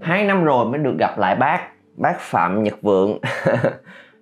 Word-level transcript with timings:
hai 0.00 0.24
năm 0.24 0.44
rồi 0.44 0.64
mới 0.64 0.78
được 0.78 0.94
gặp 0.98 1.18
lại 1.18 1.36
bác 1.36 1.60
bác 1.96 2.20
phạm 2.20 2.62
nhật 2.62 2.82
vượng. 2.82 3.18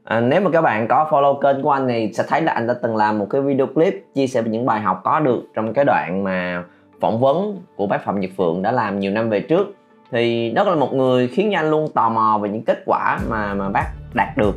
À, 0.05 0.21
nếu 0.21 0.41
mà 0.41 0.51
các 0.51 0.61
bạn 0.61 0.89
có 0.89 1.09
follow 1.11 1.41
kênh 1.41 1.63
của 1.63 1.71
anh 1.71 1.89
thì 1.89 2.13
sẽ 2.15 2.25
thấy 2.29 2.41
là 2.41 2.53
anh 2.53 2.67
đã 2.67 2.75
từng 2.83 2.97
làm 2.97 3.19
một 3.19 3.27
cái 3.31 3.41
video 3.41 3.67
clip 3.67 4.05
chia 4.15 4.27
sẻ 4.27 4.43
về 4.43 4.51
những 4.51 4.67
bài 4.67 4.81
học 4.81 5.01
có 5.05 5.21
được 5.21 5.43
trong 5.55 5.75
cái 5.75 5.85
đoạn 5.85 6.25
mà 6.25 6.65
phỏng 7.01 7.21
vấn 7.21 7.63
của 7.77 7.87
bác 7.87 8.05
phạm 8.05 8.21
nhật 8.21 8.31
vượng 8.37 8.63
đã 8.63 8.73
làm 8.73 9.01
nhiều 9.01 9.13
năm 9.13 9.31
về 9.31 9.41
trước. 9.41 9.75
Thì 10.13 10.51
đó 10.51 10.65
là 10.65 10.75
một 10.75 10.95
người 10.95 11.29
khiến 11.29 11.51
cho 11.53 11.59
anh 11.59 11.71
luôn 11.71 11.89
tò 11.95 12.09
mò 12.09 12.39
về 12.43 12.49
những 12.49 12.65
kết 12.65 12.83
quả 12.87 13.19
mà 13.29 13.55
mà 13.55 13.69
bác 13.69 13.87
đạt 14.15 14.37
được. 14.37 14.57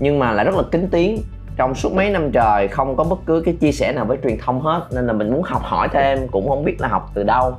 Nhưng 0.00 0.18
mà 0.18 0.32
lại 0.32 0.44
rất 0.44 0.54
là 0.54 0.62
kính 0.70 0.88
tiếng. 0.90 1.18
Trong 1.56 1.74
suốt 1.74 1.94
mấy 1.94 2.10
năm 2.10 2.30
trời 2.32 2.68
không 2.68 2.96
có 2.96 3.04
bất 3.04 3.18
cứ 3.26 3.42
cái 3.44 3.56
chia 3.60 3.72
sẻ 3.72 3.92
nào 3.92 4.04
với 4.04 4.18
truyền 4.22 4.38
thông 4.38 4.60
hết 4.60 4.86
nên 4.94 5.06
là 5.06 5.12
mình 5.12 5.30
muốn 5.30 5.42
học 5.42 5.62
hỏi 5.62 5.88
thêm 5.92 6.28
cũng 6.28 6.48
không 6.48 6.64
biết 6.64 6.76
là 6.80 6.88
học 6.88 7.10
từ 7.14 7.22
đâu 7.22 7.56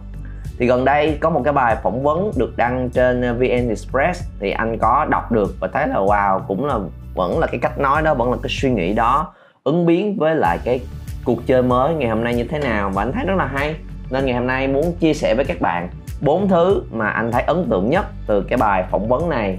thì 0.59 0.67
gần 0.67 0.85
đây 0.85 1.17
có 1.21 1.29
một 1.29 1.41
cái 1.43 1.53
bài 1.53 1.75
phỏng 1.83 2.03
vấn 2.03 2.31
được 2.37 2.57
đăng 2.57 2.89
trên 2.89 3.21
ờ, 3.21 3.33
VN 3.33 3.69
Express. 3.69 4.23
Thì 4.39 4.51
anh 4.51 4.77
có 4.77 5.05
đọc 5.09 5.31
được 5.31 5.55
và 5.59 5.67
thấy 5.73 5.87
là, 5.87 5.95
wow, 5.95 6.39
cũng 6.47 6.65
là, 6.65 6.79
vẫn 7.15 7.39
là 7.39 7.47
cái 7.47 7.59
cách 7.59 7.79
nói 7.79 8.01
đó, 8.01 8.13
vẫn 8.13 8.31
là 8.31 8.37
cái 8.43 8.49
suy 8.49 8.71
nghĩ 8.71 8.93
đó, 8.93 9.33
ứng 9.63 9.85
biến 9.85 10.17
với 10.19 10.35
lại 10.35 10.59
cái 10.63 10.79
cuộc 11.25 11.47
chơi 11.47 11.63
mới 11.63 11.93
ngày 11.93 12.09
hôm 12.09 12.23
nay 12.23 12.35
như 12.35 12.43
thế 12.43 12.59
nào. 12.59 12.91
Và 12.93 13.03
anh 13.03 13.11
thấy 13.11 13.25
rất 13.25 13.35
là 13.37 13.45
hay. 13.45 13.75
Nên 14.09 14.25
ngày 14.25 14.35
hôm 14.35 14.47
nay 14.47 14.67
muốn 14.67 14.93
chia 14.99 15.13
sẻ 15.13 15.35
với 15.35 15.45
các 15.45 15.61
bạn 15.61 15.89
bốn 16.21 16.47
thứ 16.47 16.83
mà 16.91 17.09
anh 17.09 17.31
thấy 17.31 17.43
ấn 17.43 17.67
tượng 17.69 17.89
nhất 17.89 18.05
từ 18.27 18.41
cái 18.41 18.57
bài 18.57 18.83
phỏng 18.91 19.07
vấn 19.07 19.29
này, 19.29 19.57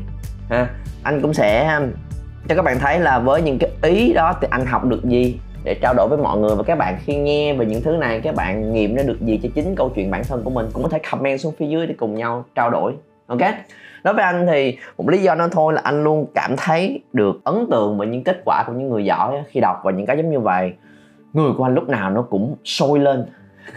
ha. 0.51 0.67
Anh 1.03 1.23
cũng 1.23 1.35
sẽ, 1.35 1.81
cho 2.49 2.55
các 2.55 2.65
bạn 2.65 2.79
thấy 2.79 3.01
là 3.01 3.19
với 3.19 3.43
những 3.43 3.59
cái 3.59 3.71
ý 3.83 4.13
đó 4.13 4.35
thì 4.41 4.49
anh 4.51 4.67
học 4.67 4.85
được 4.85 5.05
gì 5.05 5.41
để 5.65 5.75
trao 5.75 5.95
đổi 5.95 6.09
với 6.09 6.19
mọi 6.19 6.39
người 6.39 6.57
và 6.57 6.63
các 6.63 6.79
bạn 6.79 6.97
khi 7.05 7.17
nghe 7.17 7.55
về 7.55 7.67
những 7.67 7.83
thứ 7.83 7.97
này, 7.97 8.21
các 8.21 8.35
bạn 8.35 8.73
nghiệm 8.73 8.95
ra 8.95 9.03
được 9.03 9.21
gì 9.21 9.41
cho 9.43 9.49
chính 9.55 9.75
câu 9.75 9.91
chuyện 9.95 10.11
bản 10.11 10.23
thân 10.29 10.43
của 10.45 10.51
mình. 10.51 10.67
Cũng 10.73 10.83
có 10.83 10.89
thể 10.89 10.99
comment 11.11 11.41
xuống 11.41 11.55
phía 11.59 11.67
dưới 11.67 11.87
để 11.87 11.95
cùng 11.99 12.15
nhau 12.15 12.45
trao 12.55 12.71
đổi, 12.71 12.95
ok? 13.27 13.41
Đối 14.05 14.15
với 14.15 14.25
anh 14.25 14.47
thì 14.51 14.79
một 14.99 15.09
lý 15.09 15.19
do 15.19 15.35
nó 15.35 15.49
thôi 15.49 15.73
là 15.73 15.81
anh 15.85 16.05
luôn 16.05 16.27
cảm 16.35 16.55
thấy 16.57 17.03
được 17.13 17.45
ấn 17.45 17.67
tượng 17.71 17.99
về 17.99 18.07
những 18.07 18.25
kết 18.25 18.43
quả 18.45 18.65
của 18.67 18.73
những 18.73 18.89
người 18.89 19.05
giỏi 19.05 19.43
khi 19.49 19.61
đọc 19.61 19.81
và 19.85 19.93
những 19.93 20.07
cái 20.07 20.17
giống 20.17 20.31
như 20.31 20.41
vậy. 20.41 20.73
Người 21.33 21.53
của 21.59 21.65
anh 21.65 21.75
lúc 21.75 21.89
nào 21.89 22.11
nó 22.11 22.23
cũng 22.23 22.57
sôi 22.65 22.99
lên, 22.99 23.27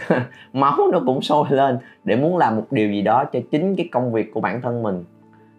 máu 0.52 0.78
nó 0.92 1.00
cũng 1.06 1.22
sôi 1.22 1.46
lên 1.50 1.78
để 2.04 2.16
muốn 2.16 2.36
làm 2.36 2.56
một 2.56 2.64
điều 2.70 2.90
gì 2.90 3.02
đó 3.02 3.24
cho 3.32 3.40
chính 3.50 3.76
cái 3.76 3.88
công 3.92 4.12
việc 4.12 4.34
của 4.34 4.40
bản 4.40 4.60
thân 4.60 4.82
mình 4.82 5.04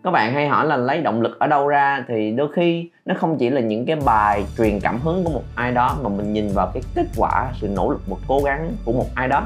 các 0.08 0.12
bạn 0.12 0.34
hay 0.34 0.48
hỏi 0.48 0.66
là 0.66 0.78
lấy 0.78 1.02
động 1.02 1.22
lực 1.22 1.40
ở 1.40 1.48
đâu 1.48 1.68
ra 1.68 2.06
thì 2.08 2.32
đôi 2.32 2.48
khi 2.56 2.90
nó 3.06 3.16
không 3.18 3.38
chỉ 3.38 3.50
là 3.50 3.62
những 3.62 3.86
cái 3.86 3.96
bài 3.96 4.46
truyền 4.58 4.80
cảm 4.80 5.00
hứng 5.00 5.24
của 5.24 5.30
một 5.30 5.44
ai 5.56 5.72
đó 5.72 5.98
mà 6.04 6.10
mình 6.10 6.34
nhìn 6.34 6.50
vào 6.54 6.72
cái 6.74 6.84
kết 6.96 7.06
quả 7.18 7.52
sự 7.62 7.68
nỗ 7.68 7.90
lực 7.90 8.02
và 8.08 8.18
cố 8.28 8.40
gắng 8.46 8.72
của 8.86 8.92
một 8.92 9.06
ai 9.16 9.28
đó. 9.28 9.44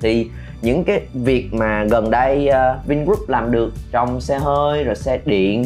Thì 0.00 0.30
những 0.62 0.84
cái 0.84 1.00
việc 1.14 1.54
mà 1.54 1.84
gần 1.84 2.10
đây 2.10 2.48
uh, 2.50 2.86
Vingroup 2.86 3.28
làm 3.28 3.50
được 3.50 3.72
trong 3.92 4.20
xe 4.20 4.38
hơi 4.38 4.84
rồi 4.84 4.94
xe 4.94 5.18
điện 5.24 5.64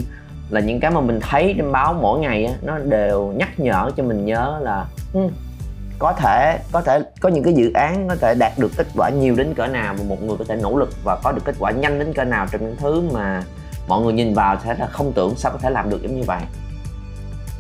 là 0.51 0.61
những 0.61 0.81
cái 0.81 0.91
mà 0.91 1.01
mình 1.01 1.21
thấy 1.21 1.55
trên 1.57 1.73
báo 1.73 1.95
mỗi 2.01 2.21
ngày 2.21 2.45
á, 2.45 2.55
nó 2.63 2.79
đều 2.79 3.33
nhắc 3.37 3.61
nhở 3.61 3.91
cho 3.97 4.03
mình 4.03 4.25
nhớ 4.25 4.59
là 4.63 4.87
hmm, 5.13 5.29
có 5.99 6.13
thể 6.13 6.59
có 6.73 6.81
thể 6.81 7.01
có 7.21 7.29
những 7.29 7.45
cái 7.45 7.55
dự 7.55 7.73
án 7.73 8.09
có 8.09 8.17
thể 8.21 8.35
đạt 8.39 8.53
được 8.59 8.71
kết 8.77 8.87
quả 8.97 9.11
nhiều 9.11 9.35
đến 9.37 9.55
cỡ 9.55 9.67
nào 9.67 9.95
mà 9.99 10.05
một 10.09 10.23
người 10.23 10.37
có 10.39 10.45
thể 10.49 10.57
nỗ 10.57 10.79
lực 10.79 10.91
và 11.05 11.17
có 11.23 11.33
được 11.33 11.43
kết 11.45 11.55
quả 11.59 11.71
nhanh 11.71 11.99
đến 11.99 12.13
cỡ 12.13 12.25
nào 12.25 12.47
trong 12.53 12.61
những 12.61 12.77
thứ 12.77 13.03
mà 13.13 13.43
mọi 13.89 14.03
người 14.03 14.13
nhìn 14.13 14.35
vào 14.35 14.57
sẽ 14.65 14.75
là 14.79 14.87
không 14.87 15.13
tưởng 15.13 15.35
sao 15.35 15.53
có 15.53 15.59
thể 15.59 15.71
làm 15.71 15.91
được 15.91 16.03
giống 16.03 16.17
như 16.17 16.23
vậy. 16.27 16.41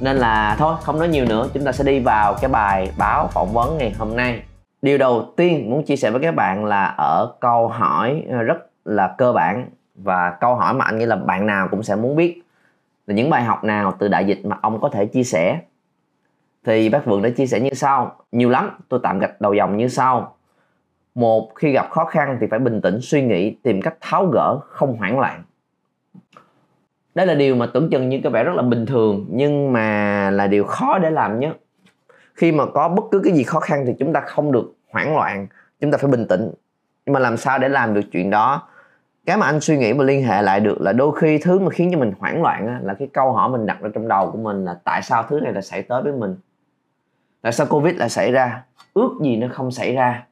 Nên 0.00 0.16
là 0.16 0.56
thôi, 0.58 0.74
không 0.82 0.98
nói 0.98 1.08
nhiều 1.08 1.24
nữa. 1.24 1.48
Chúng 1.54 1.64
ta 1.64 1.72
sẽ 1.72 1.84
đi 1.84 2.00
vào 2.00 2.34
cái 2.40 2.50
bài 2.50 2.92
báo 2.98 3.28
phỏng 3.28 3.52
vấn 3.52 3.78
ngày 3.78 3.94
hôm 3.98 4.16
nay. 4.16 4.42
Điều 4.82 4.98
đầu 4.98 5.32
tiên 5.36 5.70
muốn 5.70 5.84
chia 5.84 5.96
sẻ 5.96 6.10
với 6.10 6.20
các 6.20 6.34
bạn 6.34 6.64
là 6.64 6.84
ở 6.98 7.32
câu 7.40 7.68
hỏi 7.68 8.24
ờ, 8.30 8.42
rất 8.42 8.56
là 8.84 9.14
cơ 9.18 9.32
bản. 9.32 9.68
Và 9.94 10.36
câu 10.40 10.54
hỏi 10.54 10.74
mà 10.74 10.84
anh 10.84 10.98
nghĩ 10.98 11.06
là 11.06 11.16
bạn 11.16 11.46
nào 11.46 11.68
cũng 11.70 11.82
sẽ 11.82 11.96
muốn 11.96 12.16
biết 12.16 12.42
là 13.06 13.14
những 13.14 13.30
bài 13.30 13.44
học 13.44 13.64
nào 13.64 13.94
từ 13.98 14.08
đại 14.08 14.24
dịch 14.24 14.44
mà 14.44 14.56
ông 14.62 14.80
có 14.80 14.88
thể 14.88 15.06
chia 15.06 15.24
sẻ. 15.24 15.60
Thì 16.64 16.88
bác 16.88 17.06
Vượng 17.06 17.22
đã 17.22 17.30
chia 17.30 17.46
sẻ 17.46 17.60
như 17.60 17.70
sau. 17.74 18.16
Nhiều 18.32 18.50
lắm, 18.50 18.70
tôi 18.88 19.00
tạm 19.02 19.18
gạch 19.18 19.40
đầu 19.40 19.54
dòng 19.54 19.76
như 19.76 19.88
sau. 19.88 20.36
Một, 21.14 21.52
khi 21.54 21.72
gặp 21.72 21.90
khó 21.90 22.04
khăn 22.04 22.38
thì 22.40 22.46
phải 22.50 22.58
bình 22.58 22.80
tĩnh 22.80 22.98
suy 23.02 23.22
nghĩ, 23.22 23.56
tìm 23.62 23.82
cách 23.82 23.94
tháo 24.00 24.26
gỡ, 24.26 24.58
không 24.68 24.96
hoảng 24.96 25.18
loạn 25.18 25.42
đó 27.14 27.24
là 27.24 27.34
điều 27.34 27.56
mà 27.56 27.66
tưởng 27.74 27.90
chừng 27.90 28.08
như 28.08 28.20
có 28.24 28.30
vẻ 28.30 28.44
rất 28.44 28.52
là 28.54 28.62
bình 28.62 28.86
thường, 28.86 29.26
nhưng 29.30 29.72
mà 29.72 30.30
là 30.30 30.46
điều 30.46 30.64
khó 30.64 30.98
để 30.98 31.10
làm 31.10 31.40
nhất 31.40 31.56
khi 32.34 32.52
mà 32.52 32.66
có 32.66 32.88
bất 32.88 33.04
cứ 33.10 33.20
cái 33.24 33.32
gì 33.32 33.42
khó 33.42 33.60
khăn 33.60 33.84
thì 33.86 33.94
chúng 33.98 34.12
ta 34.12 34.20
không 34.20 34.52
được 34.52 34.72
hoảng 34.90 35.16
loạn, 35.16 35.46
chúng 35.80 35.90
ta 35.90 35.98
phải 35.98 36.10
bình 36.10 36.26
tĩnh. 36.28 36.50
Nhưng 37.06 37.12
mà 37.12 37.20
làm 37.20 37.36
sao 37.36 37.58
để 37.58 37.68
làm 37.68 37.94
được 37.94 38.00
chuyện 38.12 38.30
đó? 38.30 38.68
Cái 39.26 39.36
mà 39.36 39.46
anh 39.46 39.60
suy 39.60 39.76
nghĩ 39.76 39.92
và 39.92 40.04
liên 40.04 40.24
hệ 40.24 40.42
lại 40.42 40.60
được 40.60 40.80
là 40.80 40.92
đôi 40.92 41.12
khi 41.20 41.38
thứ 41.38 41.58
mà 41.58 41.70
khiến 41.70 41.90
cho 41.92 41.98
mình 41.98 42.12
hoảng 42.18 42.42
loạn 42.42 42.80
là 42.82 42.94
cái 42.94 43.08
câu 43.12 43.32
hỏi 43.32 43.50
mình 43.50 43.66
đặt 43.66 43.80
ra 43.80 43.90
trong 43.94 44.08
đầu 44.08 44.30
của 44.30 44.38
mình 44.38 44.64
là 44.64 44.76
tại 44.84 45.02
sao 45.02 45.22
thứ 45.28 45.40
này 45.40 45.52
lại 45.52 45.62
xảy 45.62 45.82
tới 45.82 46.02
với 46.02 46.12
mình? 46.12 46.36
Tại 47.42 47.52
sao 47.52 47.66
covid 47.66 47.96
lại 47.96 48.08
xảy 48.08 48.32
ra? 48.32 48.62
Ước 48.94 49.10
gì 49.22 49.36
nó 49.36 49.46
không 49.52 49.70
xảy 49.70 49.94
ra? 49.94 50.26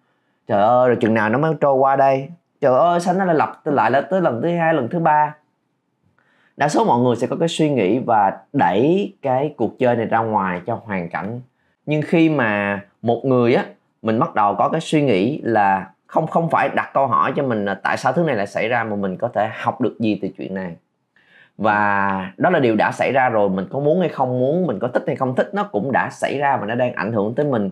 Trời 0.46 0.62
ơi, 0.62 0.88
rồi 0.88 0.96
chừng 1.00 1.14
nào 1.14 1.28
nó 1.28 1.38
mới 1.38 1.54
trôi 1.60 1.74
qua 1.74 1.96
đây? 1.96 2.28
Trời 2.60 2.78
ơi, 2.78 3.00
sao 3.00 3.14
nó 3.14 3.24
lại 3.24 3.36
lặp 3.36 3.66
lại 3.66 3.90
là 3.90 4.00
tới 4.00 4.20
lần 4.20 4.42
thứ 4.42 4.48
hai, 4.48 4.74
lần 4.74 4.88
thứ 4.88 4.98
ba? 4.98 5.34
Đa 6.56 6.68
số 6.68 6.84
mọi 6.84 7.00
người 7.00 7.16
sẽ 7.16 7.26
có 7.26 7.36
cái 7.36 7.48
suy 7.48 7.70
nghĩ 7.70 7.98
và 7.98 8.32
đẩy 8.52 9.12
cái 9.22 9.54
cuộc 9.56 9.78
chơi 9.78 9.96
này 9.96 10.06
ra 10.06 10.18
ngoài 10.18 10.60
cho 10.66 10.80
hoàn 10.84 11.08
cảnh. 11.08 11.40
Nhưng 11.86 12.02
khi 12.02 12.28
mà 12.28 12.80
một 13.02 13.24
người 13.24 13.54
á, 13.54 13.64
mình 14.02 14.18
bắt 14.18 14.34
đầu 14.34 14.54
có 14.58 14.68
cái 14.68 14.80
suy 14.80 15.02
nghĩ 15.02 15.40
là 15.44 15.90
không 16.06 16.26
không 16.26 16.50
phải 16.50 16.68
đặt 16.68 16.90
câu 16.94 17.06
hỏi 17.06 17.32
cho 17.36 17.42
mình 17.42 17.64
là 17.64 17.74
tại 17.74 17.96
sao 17.96 18.12
thứ 18.12 18.22
này 18.22 18.36
lại 18.36 18.46
xảy 18.46 18.68
ra 18.68 18.84
mà 18.84 18.96
mình 18.96 19.16
có 19.16 19.28
thể 19.28 19.48
học 19.52 19.80
được 19.80 19.96
gì 20.00 20.18
từ 20.22 20.28
chuyện 20.38 20.54
này. 20.54 20.76
Và 21.58 22.32
đó 22.36 22.50
là 22.50 22.58
điều 22.58 22.76
đã 22.76 22.92
xảy 22.92 23.12
ra 23.12 23.28
rồi, 23.28 23.48
mình 23.48 23.66
có 23.70 23.78
muốn 23.78 24.00
hay 24.00 24.08
không 24.08 24.40
muốn, 24.40 24.66
mình 24.66 24.78
có 24.78 24.88
thích 24.88 25.02
hay 25.06 25.16
không 25.16 25.34
thích, 25.34 25.50
nó 25.54 25.62
cũng 25.62 25.92
đã 25.92 26.10
xảy 26.10 26.38
ra 26.38 26.56
và 26.56 26.66
nó 26.66 26.74
đang 26.74 26.92
ảnh 26.92 27.12
hưởng 27.12 27.34
tới 27.34 27.46
mình. 27.46 27.70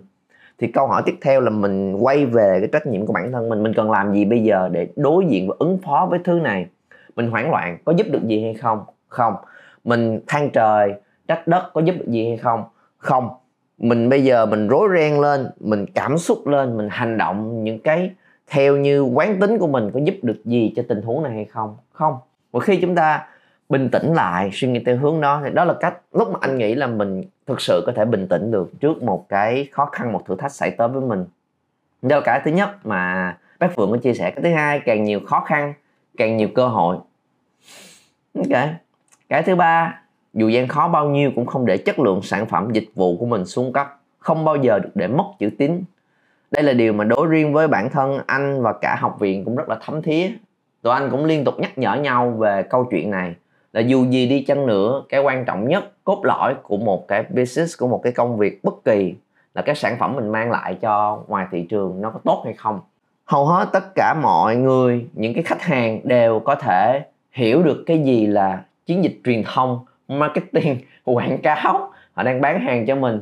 Thì 0.58 0.72
câu 0.72 0.86
hỏi 0.86 1.02
tiếp 1.06 1.14
theo 1.22 1.40
là 1.40 1.50
mình 1.50 1.96
quay 1.96 2.26
về 2.26 2.56
cái 2.60 2.68
trách 2.72 2.86
nhiệm 2.86 3.06
của 3.06 3.12
bản 3.12 3.32
thân 3.32 3.48
mình. 3.48 3.62
Mình 3.62 3.74
cần 3.74 3.90
làm 3.90 4.12
gì 4.12 4.24
bây 4.24 4.42
giờ 4.42 4.68
để 4.72 4.88
đối 4.96 5.26
diện 5.26 5.48
và 5.48 5.54
ứng 5.58 5.78
phó 5.78 6.06
với 6.10 6.18
thứ 6.24 6.40
này? 6.40 6.66
Mình 7.16 7.30
hoảng 7.30 7.50
loạn, 7.50 7.78
có 7.84 7.92
giúp 7.96 8.06
được 8.10 8.22
gì 8.26 8.42
hay 8.42 8.54
không? 8.54 8.84
Không. 9.08 9.34
Mình 9.84 10.20
than 10.26 10.50
trời, 10.50 10.94
trách 11.28 11.46
đất, 11.46 11.70
có 11.72 11.80
giúp 11.80 11.94
được 11.98 12.08
gì 12.08 12.28
hay 12.28 12.36
không? 12.36 12.64
Không. 12.98 13.28
Mình 13.78 14.08
bây 14.08 14.24
giờ 14.24 14.46
mình 14.46 14.68
rối 14.68 14.88
ren 14.96 15.20
lên, 15.20 15.50
mình 15.60 15.86
cảm 15.94 16.18
xúc 16.18 16.46
lên, 16.46 16.76
mình 16.76 16.88
hành 16.90 17.18
động 17.18 17.64
những 17.64 17.78
cái 17.78 18.10
theo 18.50 18.76
như 18.76 19.02
quán 19.02 19.40
tính 19.40 19.58
của 19.58 19.66
mình 19.66 19.90
có 19.94 20.00
giúp 20.04 20.14
được 20.22 20.44
gì 20.44 20.72
cho 20.76 20.82
tình 20.88 21.02
huống 21.02 21.22
này 21.22 21.32
hay 21.32 21.44
không? 21.44 21.76
Không. 21.92 22.16
Và 22.52 22.60
khi 22.60 22.76
chúng 22.76 22.94
ta 22.94 23.26
bình 23.68 23.88
tĩnh 23.92 24.14
lại, 24.14 24.50
suy 24.52 24.68
nghĩ 24.68 24.82
theo 24.86 24.96
hướng 24.96 25.20
đó, 25.20 25.40
thì 25.44 25.50
đó 25.50 25.64
là 25.64 25.74
cách 25.80 25.98
lúc 26.12 26.30
mà 26.30 26.38
anh 26.40 26.58
nghĩ 26.58 26.74
là 26.74 26.86
mình 26.86 27.24
thực 27.46 27.60
sự 27.60 27.82
có 27.86 27.92
thể 27.96 28.04
bình 28.04 28.28
tĩnh 28.28 28.50
được 28.50 28.70
trước 28.80 29.02
một 29.02 29.28
cái 29.28 29.68
khó 29.72 29.86
khăn, 29.86 30.12
một 30.12 30.26
thử 30.26 30.36
thách 30.36 30.52
xảy 30.52 30.70
tới 30.70 30.88
với 30.88 31.02
mình. 31.02 31.24
Đó 32.02 32.16
là 32.16 32.22
cái 32.24 32.40
thứ 32.44 32.50
nhất 32.50 32.86
mà 32.86 33.36
bác 33.58 33.76
phượng 33.76 33.90
có 33.90 33.96
chia 33.96 34.14
sẻ. 34.14 34.30
Cái 34.30 34.42
thứ 34.42 34.50
hai, 34.50 34.80
càng 34.80 35.04
nhiều 35.04 35.20
khó 35.26 35.40
khăn 35.40 35.74
càng 36.16 36.36
nhiều 36.36 36.48
cơ 36.54 36.68
hội. 36.68 36.96
Ok. 38.34 38.62
Cái 39.28 39.42
thứ 39.42 39.56
ba, 39.56 40.02
dù 40.34 40.48
gian 40.48 40.68
khó 40.68 40.88
bao 40.88 41.08
nhiêu 41.08 41.30
cũng 41.34 41.46
không 41.46 41.66
để 41.66 41.76
chất 41.76 41.98
lượng 41.98 42.22
sản 42.22 42.46
phẩm, 42.46 42.68
dịch 42.72 42.88
vụ 42.94 43.16
của 43.16 43.26
mình 43.26 43.44
xuống 43.44 43.72
cấp, 43.72 44.00
không 44.18 44.44
bao 44.44 44.56
giờ 44.56 44.78
được 44.78 44.90
để 44.94 45.06
mất 45.06 45.24
chữ 45.38 45.50
tín. 45.58 45.84
Đây 46.50 46.62
là 46.62 46.72
điều 46.72 46.92
mà 46.92 47.04
đối 47.04 47.26
riêng 47.26 47.52
với 47.52 47.68
bản 47.68 47.90
thân 47.90 48.18
anh 48.26 48.62
và 48.62 48.72
cả 48.72 48.96
học 49.00 49.16
viện 49.20 49.44
cũng 49.44 49.56
rất 49.56 49.68
là 49.68 49.78
thấm 49.80 50.02
thía. 50.02 50.30
Tụi 50.82 50.92
anh 50.92 51.10
cũng 51.10 51.24
liên 51.24 51.44
tục 51.44 51.54
nhắc 51.58 51.78
nhở 51.78 51.94
nhau 51.94 52.30
về 52.30 52.62
câu 52.62 52.88
chuyện 52.90 53.10
này, 53.10 53.34
là 53.72 53.80
dù 53.80 54.04
gì 54.04 54.28
đi 54.28 54.44
chăng 54.44 54.66
nữa, 54.66 55.02
cái 55.08 55.20
quan 55.20 55.44
trọng 55.44 55.68
nhất, 55.68 56.04
cốt 56.04 56.20
lõi 56.24 56.54
của 56.62 56.76
một 56.76 57.08
cái 57.08 57.22
business, 57.22 57.78
của 57.78 57.88
một 57.88 58.00
cái 58.02 58.12
công 58.12 58.36
việc 58.36 58.64
bất 58.64 58.74
kỳ, 58.84 59.14
là 59.54 59.62
cái 59.62 59.74
sản 59.74 59.96
phẩm 59.98 60.16
mình 60.16 60.28
mang 60.28 60.50
lại 60.50 60.74
cho 60.74 61.22
ngoài 61.28 61.46
thị 61.50 61.66
trường 61.68 62.00
nó 62.00 62.10
có 62.10 62.20
tốt 62.24 62.42
hay 62.44 62.54
không 62.54 62.80
hầu 63.32 63.46
hết 63.46 63.68
tất 63.72 63.94
cả 63.94 64.14
mọi 64.22 64.56
người, 64.56 65.06
những 65.12 65.34
cái 65.34 65.42
khách 65.42 65.62
hàng 65.62 66.00
đều 66.04 66.40
có 66.40 66.54
thể 66.54 67.04
hiểu 67.32 67.62
được 67.62 67.84
cái 67.86 67.98
gì 67.98 68.26
là 68.26 68.62
chiến 68.86 69.04
dịch 69.04 69.20
truyền 69.24 69.42
thông, 69.54 69.78
marketing, 70.08 70.76
quảng 71.04 71.38
cáo. 71.38 71.92
Họ 72.12 72.22
đang 72.22 72.40
bán 72.40 72.60
hàng 72.60 72.86
cho 72.86 72.96
mình. 72.96 73.20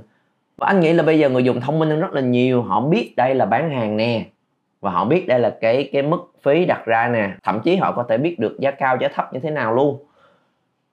Và 0.57 0.67
anh 0.67 0.81
nghĩ 0.81 0.93
là 0.93 1.03
bây 1.03 1.19
giờ 1.19 1.29
người 1.29 1.45
dùng 1.45 1.61
thông 1.61 1.79
minh 1.79 1.91
hơn 1.91 2.01
rất 2.01 2.13
là 2.13 2.21
nhiều. 2.21 2.63
Họ 2.63 2.81
biết 2.81 3.15
đây 3.17 3.35
là 3.35 3.47
bán 3.47 3.71
hàng 3.71 3.97
nè. 3.97 4.25
Và 4.81 4.91
họ 4.91 5.05
biết 5.05 5.29
đây 5.29 5.41
là 5.41 5.57
cái 5.61 5.91
cái 5.93 6.03
mức 6.03 6.33
phí 6.43 6.65
đặt 6.65 6.87
ra 6.87 7.09
nè. 7.09 7.31
Thậm 7.43 7.61
chí 7.61 7.77
họ 7.77 7.93
có 7.93 8.05
thể 8.09 8.19
biết 8.19 8.39
được 8.39 8.57
giá 8.61 8.71
cao, 8.71 8.97
giá 9.01 9.09
thấp 9.15 9.33
như 9.33 9.41
thế 9.41 9.51
nào 9.51 9.75
luôn. 9.75 9.99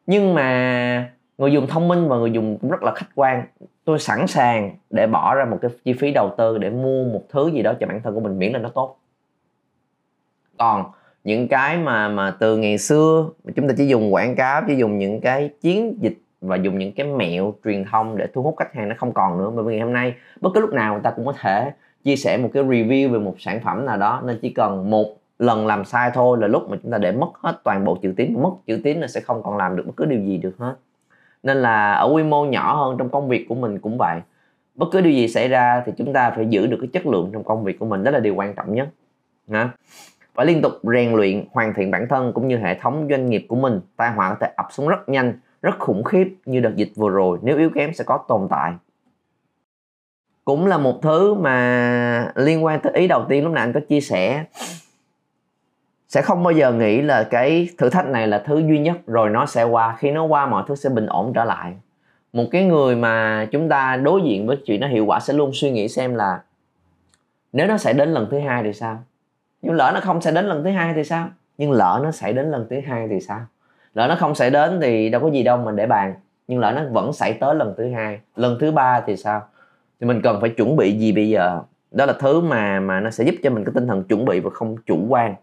Nhưng 0.07 0.33
mà 0.33 1.09
người 1.37 1.51
dùng 1.51 1.67
thông 1.67 1.87
minh 1.87 2.07
và 2.07 2.17
người 2.17 2.31
dùng 2.31 2.57
cũng 2.61 2.71
rất 2.71 2.83
là 2.83 2.91
khách 2.95 3.09
quan. 3.15 3.43
Tôi 3.85 3.99
sẵn 3.99 4.27
sàng 4.27 4.75
để 4.89 5.07
bỏ 5.07 5.35
ra 5.35 5.45
một 5.45 5.57
cái 5.61 5.71
chi 5.85 5.93
phí 5.93 6.11
đầu 6.11 6.33
tư 6.37 6.57
để 6.57 6.69
mua 6.69 7.03
một 7.03 7.21
thứ 7.29 7.51
gì 7.53 7.61
đó 7.61 7.73
cho 7.79 7.87
bản 7.87 8.01
thân 8.01 8.13
của 8.13 8.21
mình 8.21 8.39
miễn 8.39 8.51
là 8.51 8.59
nó 8.59 8.69
tốt 8.69 8.97
còn 10.57 10.86
những 11.24 11.48
cái 11.48 11.77
mà 11.77 12.09
mà 12.09 12.31
từ 12.31 12.57
ngày 12.57 12.77
xưa, 12.77 13.30
chúng 13.56 13.68
ta 13.68 13.74
chỉ 13.77 13.88
dùng 13.88 14.13
quảng 14.13 14.36
cáo, 14.36 14.62
chỉ 14.68 14.75
dùng 14.75 14.98
những 14.98 15.21
cái 15.21 15.50
chiến 15.62 15.98
dịch 16.01 16.18
và 16.42 16.56
dùng 16.56 16.80
những 16.80 16.94
cái 16.94 17.07
mẹo 17.07 17.54
truyền 17.65 17.86
thông 17.92 18.18
để 18.18 18.27
thu 18.33 18.44
hút 18.44 18.56
khách 18.57 18.74
hàng 18.74 18.89
nó 18.89 18.95
không 18.98 19.13
còn 19.13 19.38
nữa. 19.38 19.51
Bởi 19.56 19.65
vì 19.65 19.74
ngày 19.74 19.81
hôm 19.81 19.94
nay, 19.94 20.13
bất 20.42 20.50
cứ 20.54 20.59
lúc 20.62 20.74
nào 20.74 20.94
người 20.94 21.01
ta 21.04 21.12
cũng 21.12 21.25
có 21.25 21.33
thể 21.42 21.71
chia 22.04 22.15
sẻ 22.15 22.38
một 22.38 22.50
cái 22.54 22.63
review 22.63 23.12
về 23.12 23.19
một 23.19 23.36
sản 23.39 23.59
phẩm 23.63 23.86
nào 23.86 23.98
đó. 23.98 24.21
Nên 24.25 24.39
chỉ 24.42 24.50
cần 24.50 24.89
một 24.89 25.06
lần 25.39 25.68
làm 25.68 25.86
sai 25.86 26.12
thôi 26.13 26.38
là 26.42 26.48
lúc 26.48 26.69
mà 26.69 26.77
chúng 26.83 26.92
ta 26.92 26.98
để 26.98 27.12
mất 27.12 27.30
hết 27.42 27.59
toàn 27.63 27.86
bộ 27.86 27.98
chữ 28.01 28.13
tín. 28.18 28.44
Mất 28.44 28.51
chữ 28.68 28.81
tín 28.83 29.00
là 29.00 29.07
sẽ 29.07 29.21
không 29.21 29.44
còn 29.44 29.57
làm 29.57 29.75
được 29.75 29.83
bất 29.86 29.94
cứ 29.98 30.06
điều 30.06 30.19
gì 30.19 30.38
được 30.38 30.57
hết. 30.57 30.75
Nên 31.44 31.57
là 31.57 31.94
ở 31.94 32.12
quy 32.13 32.24
mô 32.24 32.45
nhỏ 32.45 32.75
hơn 32.75 32.98
trong 32.98 33.09
công 33.09 33.27
việc 33.27 33.45
của 33.50 33.56
mình 33.56 33.80
cũng 33.80 33.98
vậy. 33.98 34.21
Bất 34.75 34.88
cứ 34.92 35.01
điều 35.01 35.13
gì 35.13 35.27
xảy 35.27 35.48
ra 35.48 35.83
thì 35.86 35.92
chúng 35.98 36.13
ta 36.13 36.31
phải 36.31 36.45
giữ 36.50 36.68
được 36.68 36.77
cái 36.81 36.89
chất 36.94 37.07
lượng 37.07 37.30
trong 37.33 37.44
công 37.44 37.63
việc 37.63 37.80
của 37.80 37.86
mình. 37.86 38.04
Đó 38.04 38.12
là 38.12 38.19
điều 38.19 38.36
quan 38.36 38.56
trọng 38.56 38.74
nhất. 38.74 38.88
Hả 39.51 39.69
và 40.37 40.43
liên 40.43 40.61
tục 40.61 40.71
rèn 40.83 41.13
luyện, 41.13 41.45
hoàn 41.51 41.73
thiện 41.73 41.91
bản 41.91 42.07
thân 42.09 42.31
cũng 42.33 42.47
như 42.47 42.57
hệ 42.57 42.75
thống 42.79 43.07
doanh 43.09 43.29
nghiệp 43.29 43.45
của 43.49 43.55
mình, 43.55 43.79
tai 43.95 44.11
họa 44.11 44.29
có 44.29 44.35
thể 44.39 44.53
ập 44.55 44.67
xuống 44.71 44.87
rất 44.87 45.09
nhanh, 45.09 45.33
rất 45.61 45.79
khủng 45.79 46.03
khiếp 46.03 46.35
như 46.45 46.59
đợt 46.59 46.75
dịch 46.75 46.91
vừa 46.95 47.09
rồi 47.09 47.39
nếu 47.41 47.57
yếu 47.57 47.69
kém 47.75 47.93
sẽ 47.93 48.03
có 48.03 48.19
tồn 48.27 48.47
tại. 48.49 48.73
Cũng 50.45 50.65
là 50.65 50.77
một 50.77 51.01
thứ 51.01 51.33
mà 51.33 52.31
liên 52.35 52.65
quan 52.65 52.79
tới 52.79 52.93
ý 52.93 53.07
đầu 53.07 53.25
tiên 53.29 53.43
lúc 53.43 53.53
nãy 53.53 53.63
anh 53.63 53.73
có 53.73 53.79
chia 53.89 54.01
sẻ. 54.01 54.45
Sẽ 56.07 56.21
không 56.21 56.43
bao 56.43 56.51
giờ 56.51 56.73
nghĩ 56.73 57.01
là 57.01 57.23
cái 57.23 57.69
thử 57.77 57.89
thách 57.89 58.07
này 58.07 58.27
là 58.27 58.39
thứ 58.39 58.59
duy 58.59 58.79
nhất, 58.79 58.97
rồi 59.07 59.29
nó 59.29 59.45
sẽ 59.45 59.63
qua. 59.63 59.95
Khi 59.99 60.11
nó 60.11 60.23
qua, 60.23 60.45
mọi 60.45 60.63
thứ 60.67 60.75
sẽ 60.75 60.89
bình 60.89 61.05
ổn 61.05 61.31
trở 61.35 61.43
lại. 61.43 61.73
Một 62.33 62.45
cái 62.51 62.63
người 62.63 62.95
mà 62.95 63.45
chúng 63.51 63.69
ta 63.69 63.95
đối 63.95 64.21
diện 64.21 64.47
với 64.47 64.57
chuyện 64.65 64.81
nó 64.81 64.87
hiệu 64.87 65.05
quả 65.05 65.19
sẽ 65.19 65.33
luôn 65.33 65.51
suy 65.53 65.71
nghĩ 65.71 65.87
xem 65.87 66.15
là 66.15 66.41
nếu 67.53 67.67
nó 67.67 67.77
sẽ 67.77 67.93
đến 67.93 68.09
lần 68.09 68.27
thứ 68.31 68.39
hai 68.39 68.63
thì 68.63 68.73
sao? 68.73 69.03
Nhưng 69.62 69.75
lỡ 69.75 69.92
nó 69.94 70.00
không 70.00 70.21
sẽ 70.21 70.31
đến 70.31 70.45
lần 70.45 70.63
thứ 70.63 70.69
hai 70.69 70.94
thì 70.94 71.04
sao? 71.04 71.30
Nhưng 71.57 71.71
lỡ 71.71 72.00
nó 72.04 72.12
xảy 72.12 72.33
đến 72.33 72.51
lần 72.51 72.68
thứ 72.69 72.75
hai 72.88 73.07
thì 73.07 73.19
sao? 73.19 73.39
Lỡ 73.94 74.07
nó 74.07 74.15
không 74.15 74.36
xảy 74.36 74.50
đến 74.50 74.80
thì 74.81 75.09
đâu 75.09 75.21
có 75.21 75.31
gì 75.31 75.44
đâu 75.44 75.57
mình 75.57 75.75
để 75.75 75.86
bàn. 75.86 76.13
Nhưng 76.48 76.59
lỡ 76.59 76.71
nó 76.71 76.81
vẫn 76.92 77.13
xảy 77.13 77.33
tới 77.33 77.56
lần 77.56 77.74
thứ 77.77 77.92
hai, 77.92 78.19
lần 78.36 78.57
thứ 78.62 78.71
ba 78.71 79.01
thì 79.07 79.18
sao? 79.18 79.42
Thì 80.00 80.07
mình 80.07 80.21
cần 80.21 80.42
phải 80.42 80.50
chuẩn 80.50 80.75
bị 80.75 80.98
gì 80.98 81.12
bây 81.12 81.30
giờ? 81.30 81.62
Đó 81.92 82.06
là 82.06 82.13
thứ 82.19 82.42
mà 82.42 82.80
mà 82.80 83.00
nó 83.00 83.09
sẽ 83.09 83.24
giúp 83.24 83.36
cho 83.44 83.50
mình 83.50 83.65
cái 83.65 83.71
tinh 83.75 83.88
thần 83.88 84.04
chuẩn 84.04 84.25
bị 84.25 84.39
và 84.39 84.50
không 84.50 84.75
chủ 84.86 85.06
quan. 85.09 85.36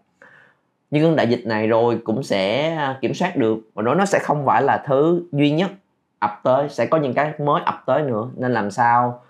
Nhưng 0.91 1.15
đại 1.15 1.27
dịch 1.27 1.45
này 1.45 1.67
rồi 1.67 2.01
cũng 2.03 2.23
sẽ 2.23 2.75
à, 2.75 2.97
kiểm 3.01 3.13
soát 3.13 3.35
được. 3.35 3.57
Và 3.73 3.83
nó 3.83 3.95
nó 3.95 4.05
sẽ 4.05 4.19
không 4.19 4.45
phải 4.45 4.61
là 4.61 4.83
thứ 4.87 5.23
duy 5.31 5.51
nhất 5.51 5.71
ập 6.19 6.39
tới. 6.43 6.69
Sẽ 6.69 6.85
có 6.85 6.97
những 6.97 7.13
cái 7.13 7.31
mới 7.39 7.61
ập 7.65 7.83
tới 7.85 8.01
nữa. 8.01 8.29
Nên 8.37 8.53
làm 8.53 8.71
sao 8.71 9.21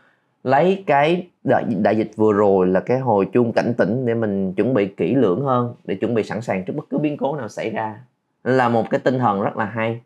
lấy 0.46 0.84
cái 0.88 1.28
đại, 1.44 1.64
đại 1.82 1.98
dịch 1.98 2.12
vừa 2.16 2.34
rồi 2.34 2.68
là 2.68 2.80
cái 2.80 3.00
hồi 3.00 3.28
chuông 3.34 3.54
cảnh 3.54 3.74
tỉnh 3.78 4.06
để 4.06 4.14
mình 4.14 4.54
chuẩn 4.54 4.74
bị 4.74 4.88
kỹ 4.88 5.16
lưỡng 5.16 5.42
hơn 5.42 5.74
để 5.86 5.96
chuẩn 5.96 6.14
bị 6.14 6.24
sẵn 6.24 6.42
sàng 6.42 6.64
trước 6.64 6.74
bất 6.76 6.86
cứ 6.90 6.98
biến 6.98 7.18
cố 7.18 7.36
nào 7.36 7.48
xảy 7.48 7.70
ra. 7.70 7.96
Là 8.44 8.70
một 8.70 8.90
cái 8.90 9.00
tinh 9.00 9.20
thần 9.20 9.42
rất 9.42 9.58
là 9.58 9.66
hay. 9.66 10.02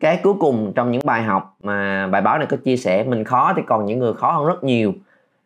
Cái 0.00 0.20
cuối 0.22 0.34
cùng 0.40 0.72
trong 0.76 0.92
những 0.92 1.02
bài 1.04 1.22
học 1.22 1.56
mà 1.62 2.06
bài 2.06 2.22
báo 2.22 2.38
này 2.38 2.46
có 2.50 2.56
chia 2.56 2.76
sẻ 2.76 3.04
mình 3.04 3.24
khó 3.24 3.52
thì 3.56 3.62
còn 3.66 3.86
những 3.86 3.98
người 3.98 4.12
khó 4.12 4.32
hơn 4.32 4.46
rất 4.46 4.64
nhiều. 4.64 4.92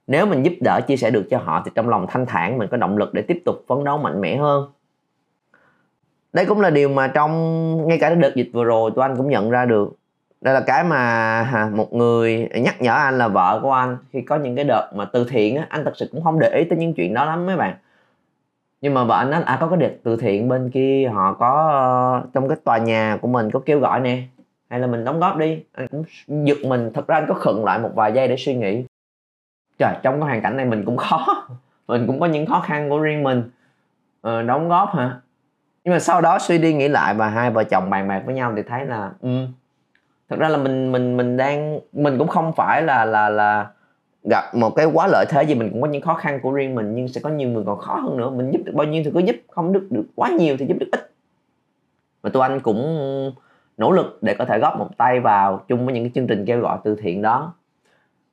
Nếu 0.07 0.27
mình 0.27 0.43
giúp 0.43 0.55
đỡ 0.61 0.81
chia 0.87 0.97
sẻ 0.97 1.11
được 1.11 1.27
cho 1.31 1.39
họ 1.39 1.63
thì 1.65 1.71
trong 1.75 1.89
lòng 1.89 2.07
thanh 2.09 2.27
thản 2.27 2.59
mình 2.59 2.69
có 2.71 2.77
động 2.77 2.99
lực 2.99 3.15
để 3.15 3.23
tiếp 3.23 3.43
tục 3.45 3.65
phấn 3.69 3.85
đấu 3.85 3.99
mạnh 3.99 4.21
mẽ 4.21 4.37
hơn. 4.37 4.69
Đây 6.33 6.47
cũng 6.47 6.61
là 6.61 6.71
điều 6.71 6.89
mà 6.89 7.07
trong 7.07 7.89
ngay 7.89 7.99
cả 7.99 8.15
đợt 8.15 8.35
dịch 8.35 8.51
vừa 8.53 8.65
rồi 8.65 8.91
tụi 8.95 9.03
anh 9.03 9.17
cũng 9.17 9.29
nhận 9.29 9.51
ra 9.51 9.65
được 9.65 10.00
đây 10.41 10.55
là 10.55 10.61
cái 10.61 10.85
mà 10.85 11.71
một 11.75 11.93
người 11.93 12.49
nhắc 12.55 12.83
nhở 12.83 12.93
anh 12.93 13.19
là 13.19 13.29
vợ 13.29 13.61
của 13.63 13.73
anh. 13.73 13.97
Khi 14.13 14.21
có 14.23 14.37
những 14.37 14.57
cái 14.57 14.65
đợt 14.65 14.91
mà 14.95 15.05
từ 15.05 15.25
thiện 15.25 15.57
á 15.57 15.67
anh 15.69 15.85
thật 15.85 15.93
sự 15.97 16.09
cũng 16.13 16.25
không 16.25 16.39
để 16.39 16.49
ý 16.49 16.65
tới 16.65 16.79
những 16.79 16.95
chuyện 16.95 17.15
đó 17.15 17.25
lắm 17.25 17.47
mấy 17.47 17.57
bạn. 17.57 17.75
Nhưng 18.81 18.95
mà 18.95 19.05
vợ 19.05 19.17
anh 19.17 19.31
nói 19.31 19.43
à 19.43 19.57
có 19.61 19.67
cái 19.69 19.77
đợt 19.77 19.93
từ 20.03 20.17
thiện 20.17 20.49
bên 20.49 20.71
kia 20.71 21.11
họ 21.15 21.33
có 21.33 21.69
ờ, 21.71 22.29
trong 22.35 22.49
cái 22.49 22.59
tòa 22.65 22.79
nhà 22.79 23.19
của 23.23 23.29
mình 23.29 23.51
có 23.51 23.61
kêu 23.67 23.81
gọi 23.81 24.01
nè 24.01 24.23
hay 24.71 24.81
là 24.81 24.87
mình 24.87 25.05
đóng 25.05 25.21
góp 25.21 25.37
đi. 25.37 25.63
Anh 25.73 25.89
cũng 25.89 26.05
giật 26.49 26.59
mình. 26.65 26.91
Thật 26.95 27.07
ra 27.07 27.17
anh 27.17 27.27
có 27.29 27.35
khựng 27.35 27.65
lại 27.65 27.79
một 27.79 27.91
vài 27.95 28.13
giây 28.13 28.29
để 28.29 28.37
suy 28.37 28.55
nghĩ. 28.55 28.85
Trời 29.79 29.95
trong 30.03 30.15
cái 30.15 30.29
hoàn 30.29 30.43
cảnh 30.43 30.57
này 30.57 30.67
mình 30.67 30.85
cũng 30.85 30.97
khó. 30.97 31.49
Mình 31.89 32.07
cũng 32.07 32.21
có 32.21 32.27
những 32.27 32.47
khó 32.47 32.61
khăn 32.61 32.91
của 32.91 32.99
riêng 32.99 33.23
mình. 33.23 33.51
Ờ, 34.21 34.43
đóng 34.43 34.69
góp 34.69 34.95
hả? 34.95 35.21
Nhưng 35.85 35.95
mà 35.95 35.99
sau 35.99 36.21
đó 36.21 36.39
suy 36.39 36.59
đi 36.59 36.75
nghĩ 36.75 36.89
lại 36.89 37.15
và 37.15 37.29
hai 37.29 37.51
vợ 37.51 37.65
chồng 37.65 37.91
bàn 37.91 38.09
bạc 38.09 38.23
với 38.27 38.35
nhau 38.35 38.53
thì 38.57 38.63
thấy 38.63 38.87
là 38.87 39.11
um, 39.21 39.47
thật 40.31 40.39
ra 40.39 40.49
là 40.49 40.59
mình 40.59 40.93
mình 40.93 41.17
mình 41.17 41.37
đang, 41.37 41.81
mình 41.93 42.19
cũng 42.19 42.29
không 42.29 42.53
phải 42.53 42.83
là 42.83 43.05
là 43.05 43.29
là 43.29 43.67
gặp 44.31 44.55
một 44.55 44.71
cái 44.71 44.87
quá 44.87 45.07
lợi 45.07 45.25
thế 45.29 45.43
gì, 45.43 45.55
mình 45.55 45.71
cũng 45.71 45.83
có 45.83 45.89
những 45.89 46.03
khó 46.03 46.15
khăn 46.15 46.41
của 46.43 46.53
riêng 46.53 46.75
mình, 46.75 46.95
nhưng 46.95 47.09
sẽ 47.09 47.21
có 47.21 47.31
nhiều 47.31 47.49
người 47.49 47.65
còn 47.67 47.79
khó 47.79 47.95
hơn 47.95 48.17
nữa. 48.17 48.31
Mình 48.31 48.51
giúp 48.51 48.61
được 48.65 48.73
bao 48.75 48.87
nhiêu 48.87 49.03
thì 49.05 49.11
cứ 49.15 49.21
giúp, 49.21 49.37
không 49.51 49.73
được 49.73 49.87
được 49.91 50.05
quá 50.15 50.31
nhiều 50.31 50.57
thì 50.59 50.67
giúp 50.67 50.77
được 50.81 50.89
ít. 50.93 51.13
Và 52.23 52.31
tụi 52.31 52.43
anh 52.43 52.61
cũng 52.61 53.33
nỗ 53.77 53.93
lực 53.93 54.19
để 54.23 54.35
có 54.35 54.45
thể 54.45 54.59
góp 54.59 54.79
một 54.79 54.89
tay 54.97 55.21
vào 55.21 55.65
chung 55.69 55.85
với 55.85 55.95
những 55.95 56.05
cái 56.05 56.11
chương 56.15 56.27
trình 56.27 56.45
kêu 56.47 56.61
gọi 56.61 56.79
từ 56.85 56.97
thiện 56.97 57.23
đó. 57.23 57.55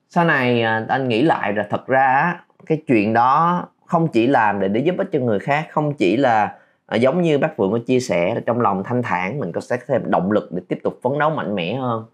Sau 0.09 0.25
này 0.25 0.61
à, 0.61 0.85
anh 0.89 1.07
nghĩ 1.07 1.21
lại 1.21 1.53
là 1.53 1.67
thật 1.69 1.87
ra 1.87 2.39
cái 2.65 2.81
chuyện 2.87 3.13
đó 3.13 3.63
không 3.85 4.07
chỉ 4.07 4.27
làm 4.27 4.59
để 4.59 4.67
để 4.67 4.81
giúp 4.81 4.95
ích 4.97 5.09
cho 5.11 5.19
người 5.19 5.39
khác, 5.39 5.67
không 5.71 5.93
chỉ 5.93 6.17
là 6.17 6.57
à, 6.87 6.95
giống 6.95 7.21
như 7.21 7.37
bác 7.37 7.57
Phượng 7.57 7.71
có 7.71 7.79
chia 7.87 7.99
sẻ 7.99 8.35
là 8.35 8.41
trong 8.45 8.61
lòng 8.61 8.83
thanh 8.83 9.03
thản 9.03 9.39
mình 9.39 9.51
có 9.51 9.61
sẽ 9.61 9.77
thêm 9.87 10.11
động 10.11 10.31
lực 10.31 10.51
để 10.51 10.61
tiếp 10.67 10.79
tục 10.83 10.99
phấn 11.03 11.19
đấu 11.19 11.29
mạnh 11.29 11.55
mẽ 11.55 11.75
hơn. 11.75 12.05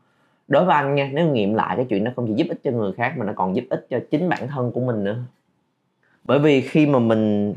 Đối 0.48 0.66
với 0.66 0.76
anh 0.76 0.96
nha 0.96 1.10
nếu 1.14 1.28
nghiệm 1.28 1.54
lại 1.54 1.76
cái 1.76 1.86
chuyện 1.90 2.04
nó 2.04 2.12
không 2.16 2.28
chỉ 2.28 2.34
giúp 2.34 2.48
ích 2.50 2.60
cho 2.64 2.72
người 2.72 2.92
khác 2.92 3.14
mà 3.18 3.26
nó 3.26 3.34
còn 3.36 3.56
giúp 3.56 3.64
ích 3.70 3.88
cho 3.90 4.00
chính 4.12 4.30
bản 4.30 4.48
thân 4.48 4.72
của 4.72 4.80
mình 4.80 5.04
nữa. 5.04 5.18
Bởi 6.24 6.40
vì 6.40 6.62
khi 6.62 6.86
mà 6.86 7.00
mình 7.00 7.54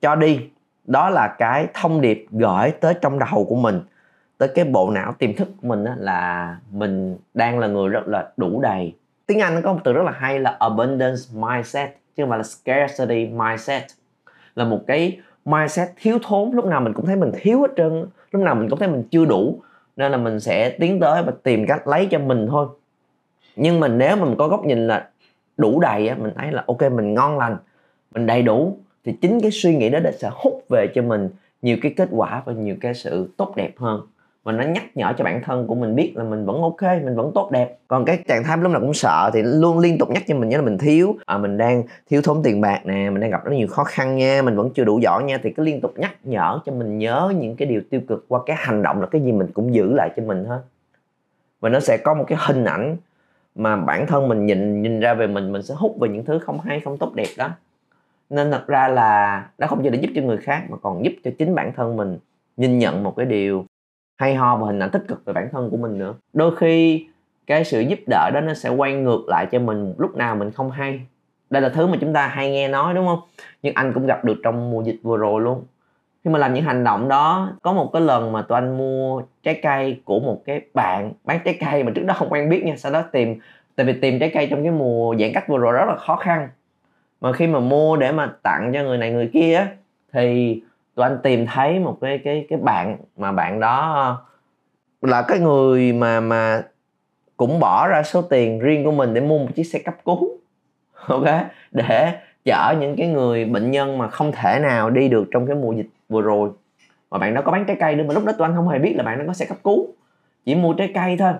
cho 0.00 0.14
đi 0.14 0.40
đó 0.84 1.10
là 1.10 1.34
cái 1.38 1.66
thông 1.74 2.00
điệp 2.00 2.26
gửi 2.30 2.70
tới 2.70 2.94
trong 3.00 3.18
đầu 3.18 3.46
của 3.48 3.56
mình 3.56 3.80
tới 4.38 4.48
cái 4.54 4.64
bộ 4.64 4.90
não 4.90 5.12
tiềm 5.18 5.34
thức 5.34 5.48
của 5.62 5.68
mình 5.68 5.84
á, 5.84 5.94
là 5.98 6.56
mình 6.70 7.16
đang 7.34 7.58
là 7.58 7.66
người 7.66 7.88
rất 7.88 8.08
là 8.08 8.28
đủ 8.36 8.60
đầy. 8.60 8.94
Tiếng 9.26 9.40
anh 9.40 9.54
nó 9.54 9.60
có 9.64 9.72
một 9.72 9.80
từ 9.84 9.92
rất 9.92 10.02
là 10.02 10.12
hay 10.12 10.38
là 10.38 10.56
abundance 10.60 11.20
mindset 11.34 11.90
chứ 12.16 12.22
không 12.22 12.30
phải 12.30 12.38
là 12.38 12.44
scarcity 12.44 13.26
mindset. 13.26 13.82
Là 14.54 14.64
một 14.64 14.80
cái 14.86 15.20
mindset 15.46 15.88
thiếu 15.96 16.18
thốn. 16.22 16.50
Lúc 16.52 16.64
nào 16.64 16.80
mình 16.80 16.92
cũng 16.92 17.06
thấy 17.06 17.16
mình 17.16 17.30
thiếu 17.34 17.60
hết 17.60 17.70
trơn 17.76 18.06
lúc 18.30 18.42
nào 18.42 18.54
mình 18.54 18.70
cũng 18.70 18.78
thấy 18.78 18.88
mình 18.88 19.02
chưa 19.10 19.24
đủ. 19.24 19.60
Nên 19.96 20.12
là 20.12 20.18
mình 20.18 20.40
sẽ 20.40 20.70
tiến 20.70 21.00
tới 21.00 21.22
và 21.22 21.32
tìm 21.42 21.66
cách 21.66 21.88
lấy 21.88 22.06
cho 22.10 22.18
mình 22.18 22.46
thôi. 22.50 22.66
Nhưng 23.56 23.80
mà 23.80 23.88
nếu 23.88 24.16
mà 24.16 24.24
mình 24.24 24.36
có 24.38 24.48
góc 24.48 24.64
nhìn 24.64 24.86
là 24.86 25.08
đủ 25.56 25.80
đầy 25.80 26.08
á, 26.08 26.16
mình 26.20 26.32
thấy 26.36 26.52
là 26.52 26.64
ok, 26.66 26.92
mình 26.92 27.14
ngon 27.14 27.38
lành, 27.38 27.56
mình 28.14 28.26
đầy 28.26 28.42
đủ, 28.42 28.78
thì 29.04 29.12
chính 29.12 29.40
cái 29.40 29.50
suy 29.50 29.76
nghĩ 29.76 29.88
đó 29.88 29.98
sẽ 30.18 30.30
hút 30.32 30.64
về 30.68 30.86
cho 30.94 31.02
mình 31.02 31.28
nhiều 31.62 31.76
cái 31.82 31.94
kết 31.96 32.08
quả 32.10 32.42
và 32.44 32.52
nhiều 32.52 32.76
cái 32.80 32.94
sự 32.94 33.28
tốt 33.36 33.52
đẹp 33.56 33.72
hơn 33.76 34.00
mà 34.46 34.52
nó 34.52 34.64
nhắc 34.64 34.84
nhở 34.94 35.12
cho 35.18 35.24
bản 35.24 35.42
thân 35.42 35.66
của 35.66 35.74
mình 35.74 35.94
biết 35.94 36.12
là 36.16 36.24
mình 36.24 36.46
vẫn 36.46 36.62
ok 36.62 36.82
mình 36.82 37.14
vẫn 37.14 37.32
tốt 37.34 37.50
đẹp. 37.50 37.78
Còn 37.88 38.04
cái 38.04 38.18
trạng 38.28 38.44
thái 38.44 38.58
lúc 38.58 38.72
nào 38.72 38.80
cũng 38.80 38.94
sợ 38.94 39.30
thì 39.32 39.42
luôn 39.42 39.78
liên 39.78 39.98
tục 39.98 40.10
nhắc 40.10 40.22
cho 40.26 40.34
mình 40.34 40.48
nhớ 40.48 40.56
là 40.56 40.64
mình 40.64 40.78
thiếu. 40.78 41.14
À, 41.26 41.38
mình 41.38 41.58
đang 41.58 41.82
thiếu 42.10 42.20
thốn 42.24 42.42
tiền 42.42 42.60
bạc 42.60 42.80
nè 42.84 43.10
mình 43.10 43.20
đang 43.20 43.30
gặp 43.30 43.44
rất 43.44 43.52
nhiều 43.52 43.68
khó 43.68 43.84
khăn 43.84 44.16
nha 44.16 44.42
mình 44.42 44.56
vẫn 44.56 44.70
chưa 44.74 44.84
đủ 44.84 44.98
giỏi 44.98 45.22
nha. 45.24 45.38
Thì 45.42 45.50
cứ 45.50 45.62
liên 45.62 45.80
tục 45.80 45.94
nhắc 45.96 46.12
nhở 46.24 46.60
cho 46.64 46.72
mình 46.72 46.98
nhớ 46.98 47.32
những 47.38 47.56
cái 47.56 47.68
điều 47.68 47.80
tiêu 47.90 48.00
cực 48.08 48.24
qua 48.28 48.40
cái 48.46 48.56
hành 48.60 48.82
động 48.82 49.00
là 49.00 49.06
cái 49.06 49.22
gì 49.22 49.32
mình 49.32 49.46
cũng 49.54 49.74
giữ 49.74 49.92
lại 49.94 50.10
cho 50.16 50.22
mình 50.22 50.44
hết 50.44 50.60
và 51.60 51.68
nó 51.68 51.80
sẽ 51.80 51.96
có 51.96 52.14
một 52.14 52.24
cái 52.28 52.38
hình 52.40 52.64
ảnh 52.64 52.96
mà 53.54 53.76
bản 53.76 54.06
thân 54.06 54.28
mình 54.28 54.46
nhìn 54.46 54.82
nhìn 54.82 55.00
ra 55.00 55.14
về 55.14 55.26
mình 55.26 55.52
mình 55.52 55.62
sẽ 55.62 55.74
hút 55.74 55.96
về 56.00 56.08
những 56.08 56.24
thứ 56.24 56.38
không 56.38 56.60
hay 56.60 56.80
không 56.80 56.98
tốt 56.98 57.14
đẹp 57.14 57.28
đó. 57.38 57.50
Nên 58.30 58.50
thật 58.50 58.66
ra 58.66 58.88
là 58.88 59.48
nó 59.58 59.66
không 59.66 59.82
chỉ 59.82 59.90
để 59.90 59.98
giúp 59.98 60.10
cho 60.14 60.22
người 60.22 60.36
khác 60.36 60.62
mà 60.68 60.76
còn 60.82 61.04
giúp 61.04 61.12
cho 61.24 61.30
chính 61.38 61.54
bản 61.54 61.72
thân 61.76 61.96
mình 61.96 62.18
nhìn 62.56 62.78
nhận 62.78 63.02
một 63.02 63.16
cái 63.16 63.26
điều 63.26 63.64
hay 64.16 64.34
ho 64.34 64.56
và 64.56 64.66
hình 64.66 64.78
ảnh 64.78 64.90
tích 64.90 65.02
cực 65.08 65.24
về 65.24 65.32
bản 65.32 65.48
thân 65.52 65.70
của 65.70 65.76
mình 65.76 65.98
nữa. 65.98 66.14
Đôi 66.32 66.56
khi 66.56 67.06
cái 67.46 67.64
sự 67.64 67.80
giúp 67.80 67.98
đỡ 68.06 68.30
đó 68.34 68.40
nó 68.40 68.54
sẽ 68.54 68.68
quay 68.68 68.94
ngược 68.94 69.24
lại 69.28 69.46
cho 69.52 69.58
mình 69.58 69.94
lúc 69.98 70.16
nào 70.16 70.36
mình 70.36 70.50
không 70.50 70.70
hay. 70.70 71.00
Đây 71.50 71.62
là 71.62 71.68
thứ 71.68 71.86
mà 71.86 71.96
chúng 72.00 72.12
ta 72.12 72.26
hay 72.26 72.50
nghe 72.50 72.68
nói, 72.68 72.94
đúng 72.94 73.06
không? 73.06 73.20
Nhưng 73.62 73.74
anh 73.74 73.92
cũng 73.92 74.06
gặp 74.06 74.24
được 74.24 74.36
trong 74.44 74.70
mùa 74.70 74.82
dịch 74.82 74.98
vừa 75.02 75.16
rồi 75.16 75.40
luôn. 75.40 75.64
Khi 76.24 76.30
mà 76.30 76.38
làm 76.38 76.54
những 76.54 76.64
hành 76.64 76.84
động 76.84 77.08
đó, 77.08 77.52
có 77.62 77.72
một 77.72 77.90
cái 77.92 78.02
lần 78.02 78.32
mà 78.32 78.42
tụi 78.42 78.56
anh 78.56 78.78
mua 78.78 79.22
trái 79.42 79.60
cây 79.62 80.00
của 80.04 80.20
một 80.20 80.42
cái 80.44 80.60
bạn 80.74 81.12
bán 81.24 81.40
trái 81.44 81.58
cây 81.60 81.84
mà 81.84 81.92
trước 81.94 82.02
đó 82.02 82.14
không 82.14 82.28
quen 82.28 82.48
biết 82.48 82.64
nha, 82.64 82.76
sau 82.76 82.92
đó 82.92 83.02
tìm, 83.12 83.38
tại 83.76 83.86
vì 83.86 83.92
tìm 83.92 84.18
trái 84.18 84.30
cây 84.34 84.46
trong 84.50 84.62
cái 84.62 84.72
mùa 84.72 85.16
giãn 85.16 85.30
cách 85.34 85.48
vừa 85.48 85.58
rồi 85.58 85.72
rất 85.72 85.84
là 85.88 85.96
khó 85.96 86.16
khăn. 86.16 86.48
Mà 87.20 87.32
khi 87.32 87.46
mà 87.46 87.60
mua 87.60 87.96
để 87.96 88.12
mà 88.12 88.32
tặng 88.42 88.70
cho 88.74 88.82
người 88.82 88.98
này 88.98 89.12
người 89.12 89.30
kia 89.32 89.66
thì 90.12 90.62
tụi 90.96 91.02
anh 91.02 91.18
tìm 91.22 91.46
thấy 91.46 91.78
một 91.78 91.98
cái 92.00 92.18
cái 92.24 92.46
cái 92.48 92.58
bạn 92.58 92.96
mà 93.16 93.32
bạn 93.32 93.60
đó 93.60 93.92
ờ, 93.94 94.16
là 95.08 95.22
cái 95.22 95.38
người 95.38 95.92
mà 95.92 96.20
mà 96.20 96.62
cũng 97.36 97.60
bỏ 97.60 97.88
ra 97.88 98.02
số 98.02 98.22
tiền 98.22 98.58
riêng 98.58 98.84
của 98.84 98.92
mình 98.92 99.14
để 99.14 99.20
mua 99.20 99.38
một 99.38 99.48
chiếc 99.54 99.64
xe 99.64 99.78
cấp 99.78 99.94
cứu, 100.04 100.28
ok? 101.06 101.24
Để 101.72 102.12
chở 102.44 102.74
những 102.80 102.96
cái 102.96 103.08
người 103.08 103.44
bệnh 103.44 103.70
nhân 103.70 103.98
mà 103.98 104.08
không 104.08 104.32
thể 104.32 104.60
nào 104.60 104.90
đi 104.90 105.08
được 105.08 105.28
trong 105.30 105.46
cái 105.46 105.56
mùa 105.56 105.72
dịch 105.72 105.88
vừa 106.08 106.20
rồi. 106.20 106.50
Mà 107.10 107.18
bạn 107.18 107.34
đó 107.34 107.42
có 107.44 107.52
bán 107.52 107.64
trái 107.64 107.76
cây 107.80 107.94
nữa 107.94 108.04
mà 108.08 108.14
lúc 108.14 108.24
đó 108.24 108.32
tụi 108.32 108.48
anh 108.48 108.56
không 108.56 108.68
hề 108.68 108.78
biết 108.78 108.94
là 108.96 109.02
bạn 109.02 109.18
đó 109.18 109.24
có 109.26 109.32
xe 109.32 109.46
cấp 109.46 109.58
cứu, 109.64 109.86
chỉ 110.44 110.54
mua 110.54 110.72
trái 110.72 110.90
cây 110.94 111.16
thôi. 111.16 111.32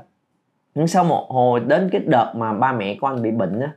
Nhưng 0.74 0.86
sau 0.86 1.04
một 1.04 1.26
hồi 1.30 1.60
đến 1.60 1.88
cái 1.92 2.00
đợt 2.06 2.32
mà 2.36 2.52
ba 2.52 2.72
mẹ 2.72 2.96
của 3.00 3.06
anh 3.06 3.22
bị 3.22 3.30
bệnh 3.30 3.60
á, 3.60 3.70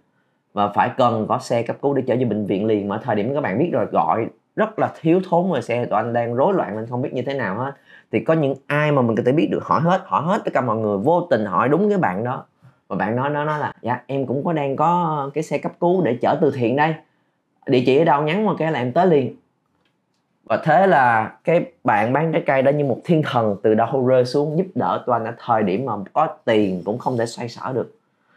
và 0.53 0.67
phải 0.67 0.89
cần 0.97 1.25
có 1.29 1.39
xe 1.39 1.61
cấp 1.61 1.75
cứu 1.81 1.93
để 1.93 2.03
chở 2.07 2.15
về 2.15 2.25
bệnh 2.25 2.45
viện 2.45 2.65
liền 2.65 2.87
mà 2.87 2.99
thời 3.03 3.15
điểm 3.15 3.33
các 3.33 3.41
bạn 3.41 3.59
biết 3.59 3.69
rồi, 3.73 3.85
gọi 3.91 4.27
rất 4.59 4.79
là 4.79 4.91
thiếu 5.01 5.21
thốn 5.29 5.51
về 5.51 5.61
xe 5.61 5.85
tụi 5.85 5.97
anh 5.97 6.13
đang 6.13 6.35
rối 6.35 6.53
loạn 6.53 6.75
mình 6.75 6.85
không 6.89 7.01
biết 7.01 7.13
như 7.13 7.21
thế 7.21 7.33
nào 7.33 7.55
hết. 7.55 7.71
Thì 8.11 8.19
có 8.19 8.33
những 8.33 8.55
ai 8.67 8.91
mà 8.91 9.01
mình 9.01 9.15
có 9.15 9.23
thể 9.25 9.31
biết 9.31 9.47
được, 9.51 9.63
hỏi 9.63 9.81
hết 9.81 10.01
hỏi 10.05 10.23
hết 10.25 10.41
tất 10.45 10.51
cả 10.53 10.61
mọi 10.61 10.77
người, 10.77 10.97
vô 10.97 11.27
tình 11.29 11.45
hỏi 11.45 11.69
đúng 11.69 11.89
cái 11.89 11.97
bạn 11.97 12.23
đó. 12.23 12.45
Và 12.87 12.95
bạn 12.95 13.15
nói 13.15 13.29
nó 13.29 13.43
nói 13.43 13.59
là 13.59 13.73
dạ 13.81 14.01
em 14.07 14.25
cũng 14.25 14.43
có 14.45 14.53
đang 14.53 14.75
có 14.75 15.29
cái 15.33 15.43
xe 15.43 15.57
cấp 15.57 15.71
cứu 15.79 16.01
để 16.01 16.17
chở 16.21 16.37
từ 16.41 16.51
thiện 16.51 16.75
đây. 16.75 16.93
Địa 17.67 17.83
chỉ 17.85 17.97
ở 17.97 18.03
đâu 18.03 18.21
nhắn 18.21 18.47
qua 18.47 18.53
cái 18.57 18.71
là 18.71 18.79
em 18.79 18.91
tới 18.91 19.07
liền. 19.07 19.35
Và 20.43 20.57
thế 20.63 20.87
là 20.87 21.33
cái 21.43 21.65
bạn 21.83 22.13
bán 22.13 22.31
trái 22.31 22.43
cây 22.45 22.61
đó 22.61 22.69
như 22.69 22.85
một 22.85 22.97
thiên 23.03 23.21
thần 23.25 23.55
từ 23.63 23.73
đâu 23.73 24.07
rơi 24.07 24.25
xuống 24.25 24.57
giúp 24.57 24.67
đỡ 24.75 25.03
tụi 25.05 25.15
anh 25.15 25.25
ở 25.25 25.33
thời 25.45 25.63
điểm 25.63 25.85
mà 25.85 25.93
có 26.13 26.27
tiền 26.45 26.81
cũng 26.85 26.97
không 26.97 27.17
thể 27.17 27.25
xoay 27.25 27.49
sở 27.49 27.73
được. 27.73 27.95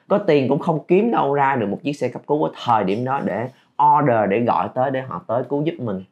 Có 0.09 0.19
tiền 0.19 0.49
cũng 0.49 0.59
không 0.59 0.85
kiếm 0.89 1.11
đâu 1.11 1.35
ra 1.35 1.57
được 1.57 1.67
một 1.67 1.79
chiếc 1.83 1.93
xe 1.93 2.09
cấp 2.09 2.23
cứu 2.27 2.45
ở 2.45 2.51
thời 2.65 2.85
điểm 2.85 3.05
đó 3.05 3.21
để 3.25 3.49
order, 3.83 4.31
để 4.31 4.41
gọi 4.41 4.69
tới, 4.75 4.91
để 4.91 5.01
họ 5.01 5.23
tới 5.27 5.43
cứu 5.49 5.63
giúp 5.63 5.75
mình 5.79 6.05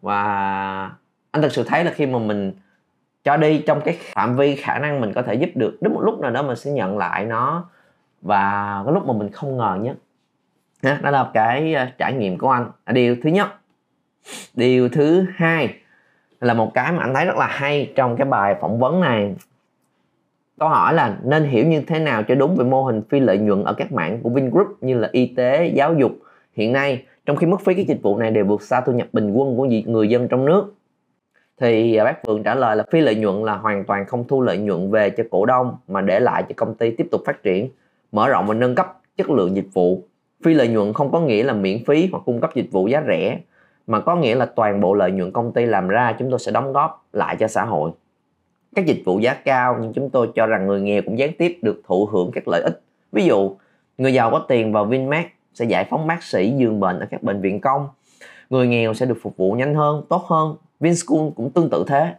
và 0.00 0.90
anh 1.30 1.42
thực 1.42 1.52
sự 1.52 1.64
thấy 1.64 1.84
là 1.84 1.90
khi 1.90 2.06
mà 2.06 2.18
mình 2.18 2.52
cho 3.24 3.36
đi 3.36 3.62
trong 3.66 3.80
cái 3.80 3.98
phạm 4.14 4.36
vi 4.36 4.56
khả 4.56 4.78
năng 4.78 5.00
mình 5.00 5.12
có 5.12 5.22
thể 5.22 5.34
giúp 5.34 5.50
được, 5.54 5.78
đến 5.80 5.94
một 5.94 6.00
lúc 6.00 6.20
nào 6.20 6.30
đó 6.30 6.42
mình 6.42 6.56
sẽ 6.56 6.70
nhận 6.70 6.98
lại 6.98 7.24
nó. 7.24 7.70
Và 8.22 8.82
cái 8.84 8.94
lúc 8.94 9.06
mà 9.06 9.12
mình 9.12 9.30
không 9.30 9.56
ngờ 9.56 9.78
nhất 9.80 9.96
đó 10.82 11.10
là 11.10 11.30
cái 11.34 11.74
ờ, 11.74 11.86
trải 11.98 12.12
nghiệm 12.12 12.38
của 12.38 12.50
anh. 12.50 12.70
À, 12.84 12.92
điều 12.92 13.16
thứ 13.22 13.30
nhất, 13.30 13.48
điều 14.54 14.88
thứ 14.88 15.24
hai 15.34 15.74
là 16.40 16.54
một 16.54 16.74
cái 16.74 16.92
mà 16.92 16.98
anh 17.00 17.14
thấy 17.14 17.24
rất 17.24 17.36
là 17.36 17.46
hay 17.46 17.92
trong 17.96 18.16
cái 18.16 18.26
bài 18.26 18.56
phỏng 18.60 18.78
vấn 18.78 19.00
này. 19.00 19.34
Câu 20.58 20.68
hỏi 20.68 20.94
là 20.94 21.16
nên 21.22 21.44
hiểu 21.44 21.66
như 21.66 21.80
thế 21.80 21.98
nào 21.98 22.22
cho 22.22 22.34
đúng 22.34 22.56
về 22.56 22.64
mô 22.64 22.84
hình 22.84 23.02
phi 23.08 23.20
lợi 23.20 23.38
nhuận 23.38 23.64
ở 23.64 23.72
các 23.72 23.92
mảng 23.92 24.20
của 24.22 24.30
Vingroup 24.30 24.68
như 24.80 24.98
là 24.98 25.08
y 25.12 25.26
tế, 25.26 25.66
giáo 25.66 25.94
dục. 25.94 26.12
Hiện 26.52 26.72
nay 26.72 27.04
trong 27.26 27.36
khi 27.36 27.46
mức 27.46 27.60
phí 27.60 27.74
các 27.74 27.86
dịch 27.86 28.02
vụ 28.02 28.18
này 28.18 28.30
đều 28.30 28.44
vượt 28.44 28.62
xa 28.62 28.80
thu 28.80 28.92
nhập 28.92 29.08
bình 29.12 29.32
quân 29.32 29.56
của 29.56 29.68
người 29.86 30.08
dân 30.08 30.28
trong 30.28 30.44
nước. 30.44 30.74
Thì 31.60 31.96
à, 31.96 32.04
bác 32.04 32.26
Phượng 32.26 32.42
trả 32.42 32.54
lời 32.54 32.76
là 32.76 32.84
phí 32.90 33.00
lợi 33.00 33.14
nhuận 33.14 33.44
là 33.44 33.56
hoàn 33.56 33.84
toàn 33.84 34.06
không 34.06 34.24
thu 34.28 34.42
lợi 34.42 34.58
nhuận 34.58 34.90
về 34.90 35.10
cho 35.10 35.24
cổ 35.30 35.46
đông, 35.46 35.76
mà 35.88 36.00
để 36.00 36.20
lại 36.20 36.44
cho 36.48 36.54
công 36.56 36.74
ty 36.74 36.90
tiếp 36.90 37.06
tục 37.10 37.22
phát 37.26 37.42
triển, 37.42 37.68
mở 38.12 38.28
rộng 38.28 38.46
và 38.46 38.54
nâng 38.54 38.74
cấp 38.74 39.00
chất 39.16 39.30
lượng 39.30 39.56
dịch 39.56 39.68
vụ. 39.72 40.02
Phi 40.44 40.54
lợi 40.54 40.68
nhuận 40.68 40.92
không 40.92 41.12
có 41.12 41.20
nghĩa 41.20 41.42
là 41.42 41.52
miễn 41.52 41.84
phí 41.84 42.08
hoặc 42.12 42.22
cung 42.26 42.40
cấp 42.40 42.50
dịch 42.54 42.72
vụ 42.72 42.86
giá 42.86 43.02
rẻ, 43.06 43.40
mà 43.86 44.00
có 44.00 44.16
nghĩa 44.16 44.34
là 44.34 44.46
toàn 44.46 44.80
bộ 44.80 44.94
lợi 44.94 45.10
nhuận 45.10 45.32
công 45.32 45.52
ty 45.52 45.66
làm 45.66 45.88
ra 45.88 46.16
chúng 46.18 46.30
tôi 46.30 46.38
sẽ 46.38 46.52
đóng 46.52 46.72
góp 46.72 47.06
lại 47.12 47.36
cho 47.40 47.48
xã 47.48 47.64
hội. 47.64 47.90
Các 48.76 48.86
dịch 48.86 49.02
vụ 49.04 49.18
giá 49.18 49.34
cao 49.34 49.78
nhưng 49.80 49.92
chúng 49.92 50.10
tôi 50.10 50.28
cho 50.34 50.46
rằng 50.46 50.66
người 50.66 50.80
nghèo 50.80 51.02
cũng 51.02 51.18
gián 51.18 51.30
tiếp 51.38 51.58
được 51.62 51.82
thụ 51.86 52.06
hưởng 52.06 52.30
các 52.32 52.48
lợi 52.48 52.62
ích. 52.62 52.82
Ví 53.12 53.24
dụ, 53.24 53.56
người 53.98 54.14
giàu 54.14 54.30
có 54.30 54.38
tiền 54.48 54.72
vào 54.72 54.84
Vinmart 54.84 55.26
sẽ 55.54 55.64
giải 55.64 55.86
phóng 55.90 56.06
bác 56.06 56.22
sĩ 56.22 56.52
giường 56.56 56.80
bệnh 56.80 57.00
ở 57.00 57.06
các 57.10 57.22
bệnh 57.22 57.40
viện 57.40 57.60
công. 57.60 57.88
Người 58.50 58.66
nghèo 58.66 58.94
sẽ 58.94 59.06
được 59.06 59.18
phục 59.22 59.36
vụ 59.36 59.52
nhanh 59.52 59.74
hơn 59.74 60.02
tốt 60.08 60.24
hơn. 60.26 60.56
Vinschool 60.80 61.28
cũng 61.36 61.50
tương 61.50 61.70
tự 61.70 61.84
thế. 61.88 62.14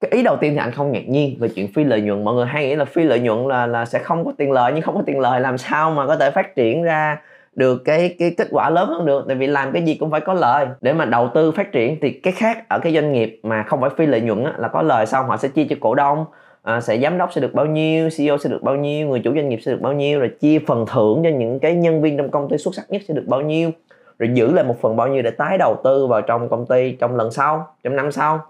Cái 0.00 0.10
ý 0.10 0.22
đầu 0.22 0.36
tiên 0.40 0.52
thì 0.52 0.58
anh 0.58 0.72
không 0.72 0.92
ngạc 0.92 1.08
nhiên 1.08 1.36
về 1.40 1.48
chuyện 1.48 1.72
phi 1.72 1.84
lợi 1.84 2.00
nhuận. 2.00 2.24
Mọi 2.24 2.34
người 2.34 2.46
hay 2.46 2.66
nghĩ 2.66 2.74
là 2.74 2.84
phi 2.84 3.02
lợi 3.02 3.20
nhuận 3.20 3.48
là 3.48 3.66
là 3.66 3.84
sẽ 3.84 3.98
không 3.98 4.24
có 4.24 4.32
tiền 4.38 4.52
lợi 4.52 4.72
nhưng 4.72 4.82
không 4.82 4.94
có 4.94 5.02
tiền 5.06 5.20
lợi 5.20 5.40
làm 5.40 5.58
sao 5.58 5.90
mà 5.90 6.06
có 6.06 6.16
thể 6.16 6.30
phát 6.30 6.56
triển 6.56 6.82
ra 6.82 7.20
được 7.54 7.82
cái 7.84 8.16
cái 8.18 8.34
kết 8.36 8.48
quả 8.50 8.70
lớn 8.70 8.88
hơn 8.88 9.06
được? 9.06 9.24
Tại 9.28 9.36
vì 9.36 9.46
làm 9.46 9.72
cái 9.72 9.82
gì 9.82 9.94
cũng 9.94 10.10
phải 10.10 10.20
có 10.20 10.34
lời. 10.34 10.66
Để 10.80 10.92
mà 10.92 11.04
đầu 11.04 11.30
tư 11.34 11.52
phát 11.52 11.72
triển 11.72 11.98
thì 12.02 12.10
cái 12.10 12.32
khác 12.32 12.68
ở 12.68 12.78
cái 12.78 12.94
doanh 12.94 13.12
nghiệp 13.12 13.40
mà 13.42 13.62
không 13.62 13.80
phải 13.80 13.90
phi 13.96 14.06
lợi 14.06 14.20
nhuận 14.20 14.44
á, 14.44 14.54
là 14.58 14.68
có 14.68 14.82
lời 14.82 15.06
xong 15.06 15.26
họ 15.26 15.36
sẽ 15.36 15.48
chia 15.48 15.64
cho 15.70 15.76
cổ 15.80 15.94
đông. 15.94 16.24
Ờ, 16.62 16.74
à, 16.74 16.80
sẽ 16.80 16.98
giám 16.98 17.18
đốc 17.18 17.32
sẽ 17.32 17.40
được 17.40 17.54
bao 17.54 17.66
nhiêu 17.66 18.08
CEO 18.16 18.38
sẽ 18.38 18.50
được 18.50 18.62
bao 18.62 18.76
nhiêu 18.76 19.08
người 19.08 19.20
chủ 19.24 19.34
doanh 19.34 19.48
nghiệp 19.48 19.60
sẽ 19.64 19.72
được 19.72 19.80
bao 19.80 19.92
nhiêu 19.92 20.20
rồi 20.20 20.28
chia 20.40 20.58
phần 20.66 20.86
thưởng 20.92 21.20
cho 21.24 21.30
những 21.30 21.58
cái 21.58 21.74
nhân 21.74 22.02
viên 22.02 22.16
trong 22.16 22.30
công 22.30 22.48
ty 22.48 22.58
xuất 22.58 22.74
sắc 22.74 22.90
nhất 22.90 23.02
sẽ 23.08 23.14
được 23.14 23.24
bao 23.26 23.40
nhiêu. 23.40 23.70
Rồi 24.18 24.30
giữ 24.34 24.52
lại 24.52 24.64
một 24.64 24.76
phần 24.80 24.96
bao 24.96 25.08
nhiêu 25.08 25.22
để 25.22 25.30
tái 25.30 25.58
đầu 25.58 25.80
tư 25.84 26.06
vào 26.06 26.22
trong 26.22 26.48
công 26.48 26.66
ty 26.66 26.92
trong 26.92 27.16
lần 27.16 27.30
sau 27.30 27.74
trong 27.84 27.96
năm 27.96 28.12
sau. 28.12 28.44